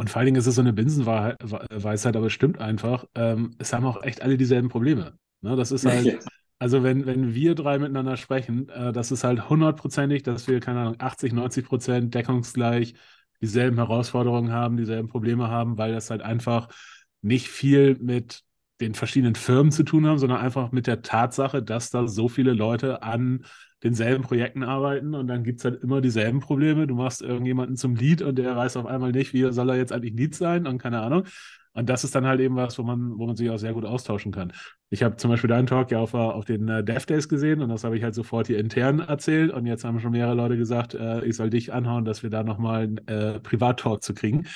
Und 0.01 0.10
vor 0.10 0.17
allen 0.17 0.25
Dingen 0.25 0.39
ist 0.39 0.48
es 0.48 0.55
so 0.55 0.62
eine 0.62 0.74
Binsenweisheit, 0.74 2.15
aber 2.15 2.25
es 2.25 2.34
stimmt 2.34 2.60
einfach. 2.60 3.05
Ähm, 3.13 3.51
es 3.60 3.72
haben 3.72 3.86
auch 3.86 4.01
echt 4.01 4.24
alle 4.24 4.36
dieselben 4.36 4.67
Probleme. 4.67 5.13
Ne, 5.41 5.55
das 5.55 5.72
ist 5.72 5.86
halt, 5.86 6.25
also 6.58 6.81
wenn, 6.81 7.05
wenn 7.05 7.36
wir 7.36 7.53
drei 7.53 7.77
miteinander 7.77 8.17
sprechen, 8.17 8.67
äh, 8.70 8.91
das 8.93 9.12
ist 9.12 9.24
halt 9.24 9.48
hundertprozentig, 9.48 10.24
dass 10.24 10.48
wir, 10.48 10.60
keine 10.60 10.79
Ahnung, 10.79 10.96
80, 10.98 11.34
90 11.34 11.65
Prozent 11.67 12.15
deckungsgleich 12.15 12.96
dieselben 13.41 13.77
Herausforderungen 13.77 14.51
haben, 14.51 14.75
dieselben 14.75 15.08
Probleme 15.08 15.50
haben, 15.50 15.77
weil 15.77 15.93
das 15.93 16.10
halt 16.10 16.24
einfach 16.24 16.70
nicht 17.22 17.50
viel 17.50 17.96
mit 18.01 18.41
den 18.79 18.96
verschiedenen 18.96 19.36
Firmen 19.36 19.72
zu 19.72 19.84
tun 19.84 20.08
haben, 20.08 20.17
sondern 20.17 20.39
einfach 20.39 20.72
mit 20.72 20.88
der 20.88 21.03
Tatsache, 21.03 21.62
dass 21.62 21.91
da 21.91 22.08
so 22.08 22.27
viele 22.27 22.53
Leute 22.53 23.03
an 23.03 23.46
denselben 23.83 24.23
Projekten 24.23 24.63
arbeiten 24.63 25.15
und 25.15 25.27
dann 25.27 25.43
gibt 25.43 25.59
es 25.59 25.65
halt 25.65 25.81
immer 25.83 26.01
dieselben 26.01 26.39
Probleme. 26.39 26.87
Du 26.87 26.96
machst 26.96 27.22
irgendjemanden 27.22 27.77
zum 27.77 27.96
Lead 27.96 28.22
und 28.22 28.37
der 28.37 28.55
weiß 28.55 28.77
auf 28.77 28.85
einmal 28.85 29.11
nicht, 29.11 29.33
wie 29.33 29.51
soll 29.51 29.70
er 29.70 29.77
jetzt 29.77 29.91
eigentlich 29.91 30.13
Lead 30.13 30.35
sein 30.35 30.67
und 30.67 30.77
keine 30.77 31.01
Ahnung. 31.01 31.25
Und 31.74 31.89
das 31.89 32.03
ist 32.03 32.13
dann 32.15 32.25
halt 32.27 32.41
eben 32.41 32.57
was, 32.57 32.77
wo 32.77 32.83
man, 32.83 33.17
wo 33.17 33.25
man 33.25 33.35
sich 33.35 33.50
auch 33.50 33.57
sehr 33.57 33.74
gut 33.74 33.85
austauschen 33.85 34.31
kann. 34.31 34.51
Ich 34.89 35.03
habe 35.03 35.15
zum 35.15 35.31
Beispiel 35.31 35.48
deinen 35.48 35.67
Talk 35.67 35.89
ja 35.91 36.00
auf, 36.00 36.13
auf 36.13 36.44
den 36.44 36.67
äh, 36.67 36.83
Dev 36.83 37.05
Days 37.05 37.29
gesehen 37.29 37.61
und 37.61 37.70
das 37.70 37.85
habe 37.85 37.96
ich 37.98 38.03
halt 38.03 38.13
sofort 38.13 38.48
hier 38.48 38.59
intern 38.59 39.00
erzählt. 39.00 39.51
Und 39.51 39.65
jetzt 39.65 39.85
haben 39.85 40.00
schon 40.01 40.11
mehrere 40.11 40.35
Leute 40.35 40.57
gesagt, 40.57 40.94
äh, 40.96 41.24
ich 41.24 41.37
soll 41.37 41.50
dich 41.50 41.72
anhauen, 41.72 42.03
dass 42.03 42.24
wir 42.24 42.29
da 42.29 42.44
nochmal 42.44 42.83
einen 42.83 43.07
äh, 43.07 43.39
Privat-Talk 43.39 44.03
zu 44.03 44.13
kriegen. 44.13 44.48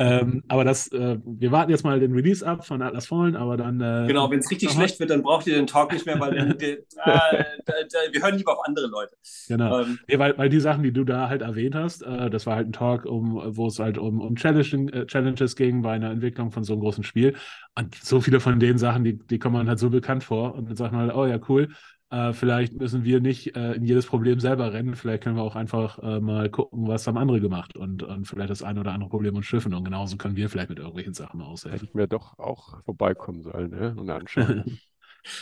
Ähm, 0.00 0.42
aber 0.48 0.64
das, 0.64 0.90
äh, 0.92 1.18
wir 1.24 1.52
warten 1.52 1.70
jetzt 1.70 1.84
mal 1.84 2.00
den 2.00 2.14
Release 2.14 2.46
ab 2.46 2.66
von 2.66 2.80
Atlas 2.80 3.06
Fallen, 3.06 3.36
aber 3.36 3.58
dann. 3.58 3.82
Äh, 3.82 4.06
genau, 4.06 4.30
wenn 4.30 4.38
es 4.38 4.50
richtig 4.50 4.70
schlecht 4.70 4.98
wird, 4.98 5.10
dann 5.10 5.22
braucht 5.22 5.46
ihr 5.46 5.54
den 5.54 5.66
Talk 5.66 5.92
nicht 5.92 6.06
mehr, 6.06 6.18
weil 6.18 6.32
wir, 6.58 6.78
äh, 6.78 7.44
wir 8.12 8.22
hören 8.22 8.36
lieber 8.38 8.52
auf 8.54 8.66
andere 8.66 8.86
Leute. 8.86 9.14
Genau. 9.48 9.80
Ähm, 9.80 9.98
nee, 10.08 10.18
weil, 10.18 10.38
weil 10.38 10.48
die 10.48 10.58
Sachen, 10.60 10.82
die 10.82 10.92
du 10.92 11.04
da 11.04 11.28
halt 11.28 11.42
erwähnt 11.42 11.74
hast, 11.74 12.02
äh, 12.02 12.30
das 12.30 12.46
war 12.46 12.56
halt 12.56 12.68
ein 12.68 12.72
Talk, 12.72 13.04
um, 13.04 13.42
wo 13.56 13.66
es 13.66 13.78
halt 13.78 13.98
um, 13.98 14.22
um 14.22 14.36
Challenge, 14.36 14.90
äh, 14.90 15.06
Challenges 15.06 15.54
ging 15.54 15.82
bei 15.82 15.92
einer 15.92 16.10
Entwicklung 16.10 16.50
von 16.50 16.64
so 16.64 16.72
einem 16.72 16.80
großen 16.80 17.04
Spiel. 17.04 17.36
Und 17.74 17.94
so 17.94 18.22
viele 18.22 18.40
von 18.40 18.58
den 18.58 18.78
Sachen, 18.78 19.04
die, 19.04 19.18
die 19.18 19.38
kommen 19.38 19.68
halt 19.68 19.78
so 19.78 19.90
bekannt 19.90 20.24
vor. 20.24 20.54
Und 20.54 20.66
dann 20.66 20.76
sagt 20.76 20.92
man 20.92 21.02
halt, 21.02 21.14
oh 21.14 21.26
ja, 21.26 21.38
cool. 21.50 21.68
Äh, 22.10 22.32
vielleicht 22.32 22.74
müssen 22.74 23.04
wir 23.04 23.20
nicht 23.20 23.56
äh, 23.56 23.72
in 23.74 23.84
jedes 23.84 24.06
Problem 24.06 24.40
selber 24.40 24.72
rennen. 24.72 24.96
Vielleicht 24.96 25.22
können 25.22 25.36
wir 25.36 25.42
auch 25.42 25.54
einfach 25.54 25.98
äh, 26.00 26.20
mal 26.20 26.50
gucken, 26.50 26.88
was 26.88 27.06
haben 27.06 27.16
andere 27.16 27.40
gemacht 27.40 27.76
und, 27.76 28.02
und 28.02 28.26
vielleicht 28.26 28.50
das 28.50 28.62
eine 28.62 28.80
oder 28.80 28.92
andere 28.92 29.10
Problem 29.10 29.36
uns 29.36 29.46
schiffen. 29.46 29.74
Und 29.74 29.84
genauso 29.84 30.16
können 30.16 30.36
wir 30.36 30.48
vielleicht 30.50 30.70
mit 30.70 30.78
irgendwelchen 30.78 31.14
Sachen 31.14 31.40
aushelfen. 31.40 31.86
Hätten 31.86 31.98
wir 31.98 32.08
doch 32.08 32.38
auch 32.38 32.82
vorbeikommen 32.82 33.42
sollen 33.42 33.70
ne? 33.70 33.94
und 33.96 34.10
anschauen. 34.10 34.78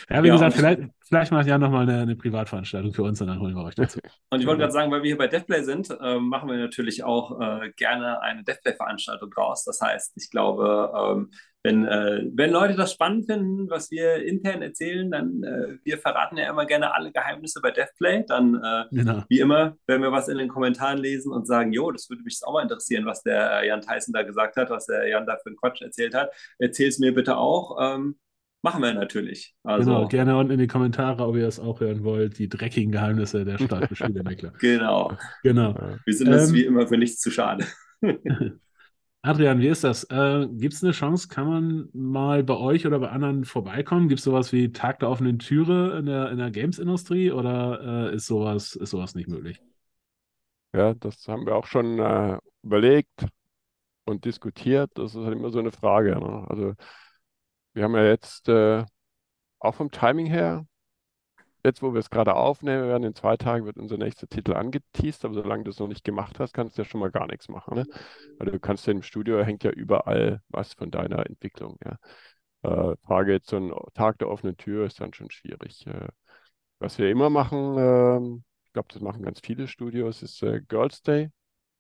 Ja, 0.09 0.23
wie 0.23 0.29
ja, 0.29 0.35
gesagt, 0.35 0.55
vielleicht, 0.55 0.83
vielleicht 1.07 1.33
macht 1.33 1.47
Jan 1.47 1.61
nochmal 1.61 1.83
eine, 1.83 2.03
eine 2.03 2.17
Privatveranstaltung 2.17 2.93
für 2.93 3.03
uns 3.03 3.21
und 3.21 3.29
dann 3.29 3.41
holen 3.41 3.55
wir 3.55 3.65
euch 3.65 3.75
dazu. 3.75 3.99
Und 4.31 4.41
ich 4.41 4.47
wollte 4.47 4.61
gerade 4.61 4.73
sagen, 4.73 4.91
weil 4.91 5.03
wir 5.03 5.09
hier 5.09 5.17
bei 5.17 5.27
DevPlay 5.27 5.63
sind, 5.63 5.89
äh, 5.91 6.19
machen 6.19 6.51
wir 6.51 6.59
natürlich 6.59 7.03
auch 7.03 7.41
äh, 7.41 7.71
gerne 7.77 8.21
eine 8.21 8.45
DevPlay-Veranstaltung 8.45 9.31
draus. 9.31 9.65
Das 9.65 9.81
heißt, 9.81 10.13
ich 10.17 10.31
glaube, 10.31 10.93
ähm, 10.95 11.31
wenn, 11.65 11.87
äh, 11.87 12.23
wenn 12.35 12.51
Leute 12.51 12.75
das 12.75 12.93
spannend 12.93 13.27
finden, 13.27 13.69
was 13.69 13.91
wir 13.91 14.25
intern 14.25 14.63
erzählen, 14.63 15.11
dann 15.11 15.43
äh, 15.43 15.79
wir 15.83 15.99
verraten 15.99 16.37
ja 16.37 16.49
immer 16.49 16.67
gerne 16.67 16.95
alle 16.95 17.11
Geheimnisse 17.11 17.61
bei 17.61 17.71
DevPlay. 17.71 18.25
Dann, 18.27 18.55
äh, 18.55 18.85
genau. 18.91 19.25
wie 19.29 19.41
immer, 19.41 19.77
werden 19.87 20.03
wir 20.03 20.13
was 20.13 20.29
in 20.29 20.39
den 20.39 20.49
Kommentaren 20.49 20.99
lesen 20.99 21.33
und 21.33 21.47
sagen, 21.47 21.73
jo, 21.73 21.91
das 21.91 22.09
würde 22.09 22.23
mich 22.23 22.41
auch 22.45 22.53
mal 22.53 22.63
interessieren, 22.63 23.07
was 23.07 23.23
der 23.23 23.65
Jan 23.65 23.81
Tyson 23.81 24.13
da 24.13 24.23
gesagt 24.23 24.57
hat, 24.57 24.71
was 24.71 24.87
der 24.87 25.09
Jan 25.09 25.27
da 25.27 25.37
für 25.43 25.49
einen 25.49 25.57
Quatsch 25.57 25.83
erzählt 25.83 26.15
hat. 26.15 26.31
Erzähl 26.59 26.89
es 26.89 26.99
mir 26.99 27.13
bitte 27.13 27.37
auch. 27.37 27.77
Ähm, 27.81 28.19
Machen 28.63 28.83
wir 28.83 28.93
natürlich. 28.93 29.55
Also, 29.63 29.91
genau, 29.91 30.09
gerne 30.09 30.37
unten 30.37 30.53
in 30.53 30.59
die 30.59 30.67
Kommentare, 30.67 31.25
ob 31.25 31.37
ihr 31.37 31.45
das 31.45 31.61
auch 31.61 31.81
hören 31.81 32.03
wollt, 32.03 32.39
die 32.39 32.49
dreckigen 32.49 32.91
Geheimnisse 32.91 33.45
der 33.45 33.59
starken 33.59 33.95
Spieleentwickler. 33.95 34.53
genau. 34.61 35.13
Genau. 35.45 35.75
Wir 36.05 36.15
sind 36.15 36.29
das 36.29 36.49
ähm, 36.49 36.57
wie 36.57 36.65
immer 36.65 36.87
für 36.89 36.99
nichts 36.99 37.21
zu 37.21 37.31
schade. 37.31 37.65
Adrian, 39.23 39.61
wie 39.61 39.69
ist 39.69 39.85
das? 39.85 40.05
Äh, 40.05 40.49
Gibt 40.51 40.75
es 40.75 40.83
eine 40.83 40.93
Chance, 40.93 41.29
kann 41.29 41.47
man 41.47 41.89
mal 41.93 42.43
bei 42.43 42.57
euch 42.57 42.87
oder 42.87 42.99
bei 42.99 43.11
anderen 43.11 43.45
vorbeikommen? 43.45 44.09
Gibt 44.09 44.21
es 44.21 44.25
sowas 44.25 44.53
wie 44.53 44.73
Tag 44.73 45.01
der 45.01 45.11
offenen 45.11 45.39
Türe 45.39 45.99
in 45.99 46.07
der, 46.07 46.31
in 46.31 46.39
der 46.39 46.51
Games-Industrie 46.51 47.31
oder 47.31 48.11
äh, 48.11 48.15
ist, 48.15 48.27
sowas, 48.27 48.75
ist 48.75 48.91
sowas 48.91 49.15
nicht 49.15 49.29
möglich? 49.29 49.61
Ja, 50.75 50.95
das 50.95 51.27
haben 51.29 51.47
wir 51.47 51.55
auch 51.57 51.67
schon 51.67 51.99
äh, 51.99 52.39
überlegt 52.63 53.27
und 54.05 54.25
diskutiert. 54.25 54.91
Das 54.95 55.15
ist 55.15 55.25
halt 55.25 55.37
immer 55.37 55.51
so 55.51 55.59
eine 55.59 55.73
Frage. 55.73 56.11
Ne? 56.19 56.47
Also 56.49 56.75
wir 57.79 57.85
haben 57.85 57.95
ja 57.95 58.05
jetzt 58.05 58.49
äh, 58.49 58.85
auch 59.61 59.75
vom 59.77 59.93
Timing 59.93 60.27
her, 60.27 60.67
jetzt 61.65 61.81
wo 61.81 61.93
wir 61.93 62.01
es 62.01 62.11
gerade 62.11 62.35
aufnehmen 62.35 62.89
werden, 62.89 63.05
in 63.05 63.15
zwei 63.15 63.37
Tagen 63.37 63.67
wird 63.67 63.79
unser 63.79 63.97
nächster 63.97 64.27
Titel 64.27 64.55
angeteased, 64.55 65.25
aber 65.25 65.35
solange 65.35 65.63
du 65.63 65.71
es 65.71 65.79
noch 65.79 65.87
nicht 65.87 66.03
gemacht 66.03 66.41
hast, 66.41 66.53
kannst 66.55 66.77
du 66.77 66.83
ja 66.83 66.89
schon 66.89 67.01
mal 67.01 67.13
gar 67.13 67.29
nichts 67.29 67.49
machen. 67.49 67.77
Ne? 67.77 67.87
Also 68.41 68.51
du 68.51 68.59
kannst 68.59 68.87
ja 68.89 68.93
im 68.93 69.03
Studio, 69.03 69.41
hängt 69.45 69.63
ja 69.63 69.71
überall 69.71 70.43
was 70.49 70.75
von 70.75 70.91
deiner 70.91 71.25
Entwicklung. 71.27 71.79
Ja? 71.85 71.99
Äh, 72.63 72.97
Frage 73.05 73.33
jetzt 73.33 73.49
so 73.49 73.57
ein 73.57 73.73
Tag 73.95 74.19
der 74.19 74.29
offenen 74.29 74.57
Tür 74.57 74.85
ist 74.85 75.01
dann 75.01 75.15
schon 75.15 75.31
schwierig. 75.31 75.87
Äh, 75.87 76.09
was 76.81 76.99
wir 76.99 77.09
immer 77.11 77.31
machen, 77.31 77.79
äh, 77.79 78.41
ich 78.65 78.73
glaube, 78.73 78.89
das 78.93 79.01
machen 79.01 79.23
ganz 79.23 79.39
viele 79.41 79.69
Studios, 79.69 80.23
ist 80.25 80.43
äh, 80.43 80.63
Girls 80.67 81.03
Day, 81.03 81.31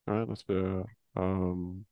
ja, 0.06 0.26
dass 0.26 0.46
wir, 0.46 0.86
ähm, 1.16 1.86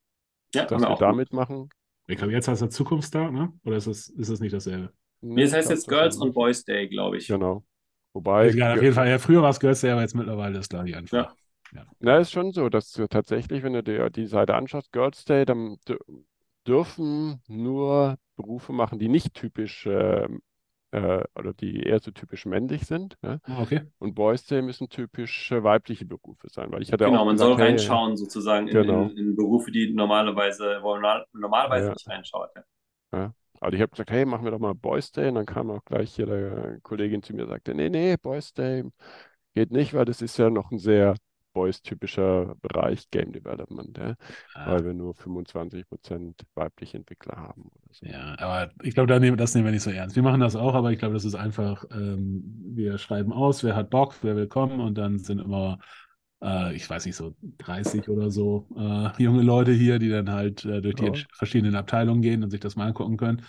ja, 0.54 0.64
dass 0.64 0.80
wir, 0.80 0.90
wir 0.90 0.96
damit 0.96 1.32
machen. 1.32 1.70
Ich 2.06 2.16
glaube, 2.16 2.32
jetzt 2.32 2.48
heißt 2.48 2.62
er 2.62 2.70
Zukunftstag, 2.70 3.32
ne? 3.32 3.52
Oder 3.64 3.76
ist 3.76 3.86
es, 3.86 4.08
ist 4.08 4.28
es 4.28 4.40
nicht 4.40 4.52
dasselbe? 4.52 4.92
Nee, 5.20 5.44
das 5.44 5.52
heißt 5.54 5.70
jetzt 5.70 5.88
Girls 5.88 6.16
und 6.18 6.32
Boys 6.32 6.64
Day, 6.64 6.88
glaube 6.88 7.16
ich. 7.16 7.26
Genau. 7.26 7.64
Wobei. 8.12 8.50
Ja, 8.50 8.74
auf 8.74 8.82
jeden 8.82 8.94
Fall. 8.94 9.08
Ja, 9.08 9.18
früher 9.18 9.42
war 9.42 9.50
es 9.50 9.60
Girls 9.60 9.80
Day, 9.80 9.90
aber 9.90 10.02
jetzt 10.02 10.14
mittlerweile 10.14 10.58
ist 10.58 10.70
glaube 10.70 10.88
ich 10.88 10.96
einfach. 10.96 11.12
Ja. 11.12 11.34
Ja. 11.74 11.84
Na, 11.98 12.18
ist 12.18 12.30
schon 12.30 12.52
so, 12.52 12.68
dass 12.68 12.92
du 12.92 13.08
tatsächlich, 13.08 13.62
wenn 13.62 13.72
du 13.72 13.82
dir 13.82 14.08
die 14.08 14.26
Seite 14.26 14.54
anschaust, 14.54 14.92
Girls 14.92 15.24
Day, 15.24 15.44
dann 15.44 15.78
dürfen 16.66 17.42
nur 17.48 18.16
Berufe 18.36 18.72
machen, 18.72 18.98
die 18.98 19.08
nicht 19.08 19.34
typisch 19.34 19.86
äh, 19.86 20.28
äh, 20.92 21.24
oder 21.34 21.52
die 21.52 21.82
eher 21.82 22.00
so 22.00 22.10
typisch 22.10 22.46
männlich 22.46 22.86
sind. 22.86 23.16
Ja? 23.22 23.38
Ah, 23.44 23.62
okay. 23.62 23.82
Und 23.98 24.14
Boys 24.14 24.44
Day 24.46 24.62
müssen 24.62 24.88
typisch 24.88 25.50
äh, 25.52 25.62
weibliche 25.62 26.04
Berufe 26.04 26.48
sein, 26.48 26.70
weil 26.72 26.82
ich 26.82 26.92
hatte 26.92 27.04
Genau, 27.04 27.22
auch 27.22 27.24
man 27.26 27.34
gesagt, 27.36 27.50
soll 27.50 27.58
hey, 27.58 27.70
reinschauen 27.70 28.16
sozusagen 28.16 28.68
in, 28.68 28.74
Genau. 28.74 29.02
in, 29.08 29.16
in 29.16 29.36
Berufe, 29.36 29.70
die 29.70 29.92
normalerweise, 29.92 30.78
wo 30.82 30.92
man 30.94 31.02
normal- 31.02 31.26
normalerweise 31.32 31.86
Ja. 31.86 31.92
nicht 31.92 32.08
reinschaut. 32.08 32.50
Ja. 32.54 32.62
Ja. 33.12 33.34
Aber 33.60 33.72
ich 33.74 33.80
habe 33.80 33.90
gesagt, 33.90 34.10
hey, 34.10 34.24
machen 34.26 34.44
wir 34.44 34.50
doch 34.50 34.58
mal 34.58 34.74
Boys 34.74 35.10
Day. 35.12 35.28
Und 35.28 35.36
dann 35.36 35.46
kam 35.46 35.70
auch 35.70 35.84
gleich 35.84 36.14
hier 36.14 36.26
der 36.26 36.78
Kollegin 36.82 37.22
zu 37.22 37.34
mir 37.34 37.44
und 37.44 37.48
sagte, 37.48 37.74
nee, 37.74 37.88
nee, 37.88 38.16
Boys 38.16 38.52
Day 38.52 38.84
geht 39.54 39.70
nicht, 39.72 39.94
weil 39.94 40.04
das 40.04 40.22
ist 40.22 40.36
ja 40.38 40.50
noch 40.50 40.70
ein 40.70 40.78
sehr 40.78 41.14
Boys-typischer 41.56 42.54
Bereich 42.62 43.10
Game 43.10 43.32
Development, 43.32 43.96
ja? 43.98 44.14
Ah, 44.54 44.66
Weil 44.66 44.84
wir 44.84 44.94
nur 44.94 45.14
25% 45.14 46.42
weibliche 46.54 46.98
Entwickler 46.98 47.36
haben 47.36 47.70
oder 47.74 47.94
so. 47.94 48.06
Ja, 48.06 48.36
aber 48.38 48.70
ich 48.82 48.94
glaube, 48.94 49.06
da 49.08 49.18
nehmen, 49.18 49.36
das 49.38 49.54
nehmen 49.54 49.64
wir 49.66 49.72
nicht 49.72 49.82
so 49.82 49.90
ernst. 49.90 50.16
Wir 50.16 50.22
machen 50.22 50.40
das 50.40 50.54
auch, 50.54 50.74
aber 50.74 50.92
ich 50.92 50.98
glaube, 50.98 51.14
das 51.14 51.24
ist 51.24 51.34
einfach, 51.34 51.84
ähm, 51.90 52.42
wir 52.74 52.98
schreiben 52.98 53.32
aus, 53.32 53.64
wer 53.64 53.74
hat 53.74 53.90
Bock, 53.90 54.14
wer 54.22 54.36
will 54.36 54.46
kommen 54.48 54.80
und 54.80 54.96
dann 54.98 55.18
sind 55.18 55.40
immer, 55.40 55.78
äh, 56.42 56.74
ich 56.76 56.88
weiß 56.88 57.06
nicht, 57.06 57.16
so 57.16 57.34
30 57.58 58.08
oder 58.08 58.30
so 58.30 58.68
äh, 58.76 59.22
junge 59.22 59.42
Leute 59.42 59.72
hier, 59.72 59.98
die 59.98 60.10
dann 60.10 60.30
halt 60.30 60.64
äh, 60.66 60.82
durch 60.82 60.96
die 60.96 61.10
entsch- 61.10 61.26
verschiedenen 61.32 61.74
Abteilungen 61.74 62.20
gehen 62.22 62.44
und 62.44 62.50
sich 62.50 62.60
das 62.60 62.76
mal 62.76 62.86
angucken 62.88 63.16
können. 63.16 63.42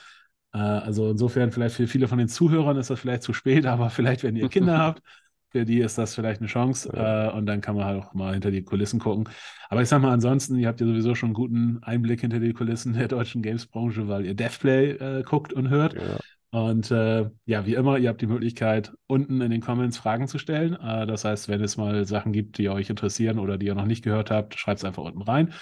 Äh, 0.54 0.58
also 0.60 1.10
insofern, 1.12 1.52
vielleicht 1.52 1.76
für 1.76 1.88
viele 1.88 2.08
von 2.08 2.18
den 2.18 2.30
Zuhörern 2.30 2.78
ist 2.78 2.90
das 2.90 3.00
vielleicht 3.00 3.24
zu 3.24 3.34
spät, 3.34 3.66
aber 3.66 3.90
vielleicht, 3.90 4.24
wenn 4.24 4.36
ihr 4.38 4.48
Kinder 4.50 4.78
habt, 4.80 5.02
für 5.50 5.66
die 5.66 5.80
ist 5.80 5.98
das 5.98 6.16
vielleicht 6.16 6.42
eine 6.42 6.48
Chance 6.48 6.90
Ja. 6.94 7.30
äh, 7.30 7.32
und 7.32 7.46
dann 7.46 7.62
kann 7.62 7.76
man 7.76 7.86
halt 7.86 8.04
auch 8.04 8.14
mal 8.14 8.34
hinter 8.34 8.52
die 8.52 8.64
Kulissen 8.64 9.00
gucken. 9.00 9.30
Aber 9.70 9.82
ich 9.82 9.90
sag 9.90 10.02
mal, 10.02 10.12
ansonsten, 10.12 10.58
ihr 10.58 10.68
habt 10.68 10.82
ja 10.82 10.88
sowieso 10.88 11.16
schon 11.16 11.28
einen 11.28 11.34
guten 11.36 11.80
Einblick 11.84 12.22
hinter 12.22 12.40
die 12.40 12.54
Kulissen 12.54 12.94
der 12.94 13.08
deutschen 13.08 13.42
Games-Branche, 13.42 14.08
weil 14.08 14.26
ihr 14.26 14.36
Devplay 14.36 14.92
äh, 14.92 15.24
guckt 15.24 15.54
und 15.54 15.70
hört. 15.70 15.94
Ja. 15.96 16.18
Und 16.50 16.92
äh, 16.92 17.30
ja, 17.46 17.66
wie 17.66 17.74
immer, 17.76 17.98
ihr 17.98 18.10
habt 18.10 18.22
die 18.22 18.28
Möglichkeit, 18.28 18.94
unten 19.06 19.42
in 19.42 19.52
den 19.52 19.62
Comments 19.62 19.98
Fragen 19.98 20.28
zu 20.28 20.38
stellen. 20.40 20.76
Äh, 20.76 21.06
das 21.06 21.26
heißt, 21.26 21.50
wenn 21.50 21.62
es 21.62 21.76
mal 21.78 22.06
Sachen 22.06 22.32
gibt, 22.32 22.58
die 22.58 22.70
euch 22.70 22.90
interessieren 22.90 23.38
oder 23.40 23.58
die 23.58 23.66
ihr 23.68 23.76
noch 23.76 23.86
nicht 23.86 24.04
gehört 24.04 24.32
habt, 24.32 24.58
schreibt 24.58 24.80
es 24.80 24.86
einfach 24.86 25.04
unten 25.04 25.22
rein. 25.22 25.54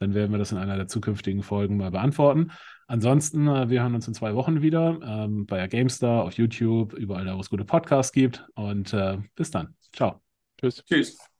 Dann 0.00 0.12
werden 0.12 0.32
wir 0.32 0.38
das 0.38 0.52
in 0.52 0.58
einer 0.58 0.76
der 0.76 0.86
zukünftigen 0.88 1.42
Folgen 1.42 1.76
mal 1.76 1.90
beantworten. 1.90 2.50
Ansonsten, 2.86 3.48
äh, 3.48 3.70
wir 3.70 3.82
hören 3.82 3.94
uns 3.94 4.08
in 4.08 4.14
zwei 4.14 4.34
Wochen 4.34 4.62
wieder 4.62 4.98
ähm, 5.02 5.46
bei 5.46 5.56
der 5.56 5.68
GameStar, 5.68 6.24
auf 6.24 6.34
YouTube, 6.34 6.92
überall 6.94 7.24
da, 7.24 7.36
wo 7.36 7.40
es 7.40 7.50
gute 7.50 7.64
Podcasts 7.64 8.12
gibt. 8.12 8.44
Und 8.54 8.92
äh, 8.92 9.18
bis 9.34 9.50
dann. 9.50 9.74
Ciao. 9.92 10.20
Tschüss. 10.58 10.84
Tschüss. 10.84 11.33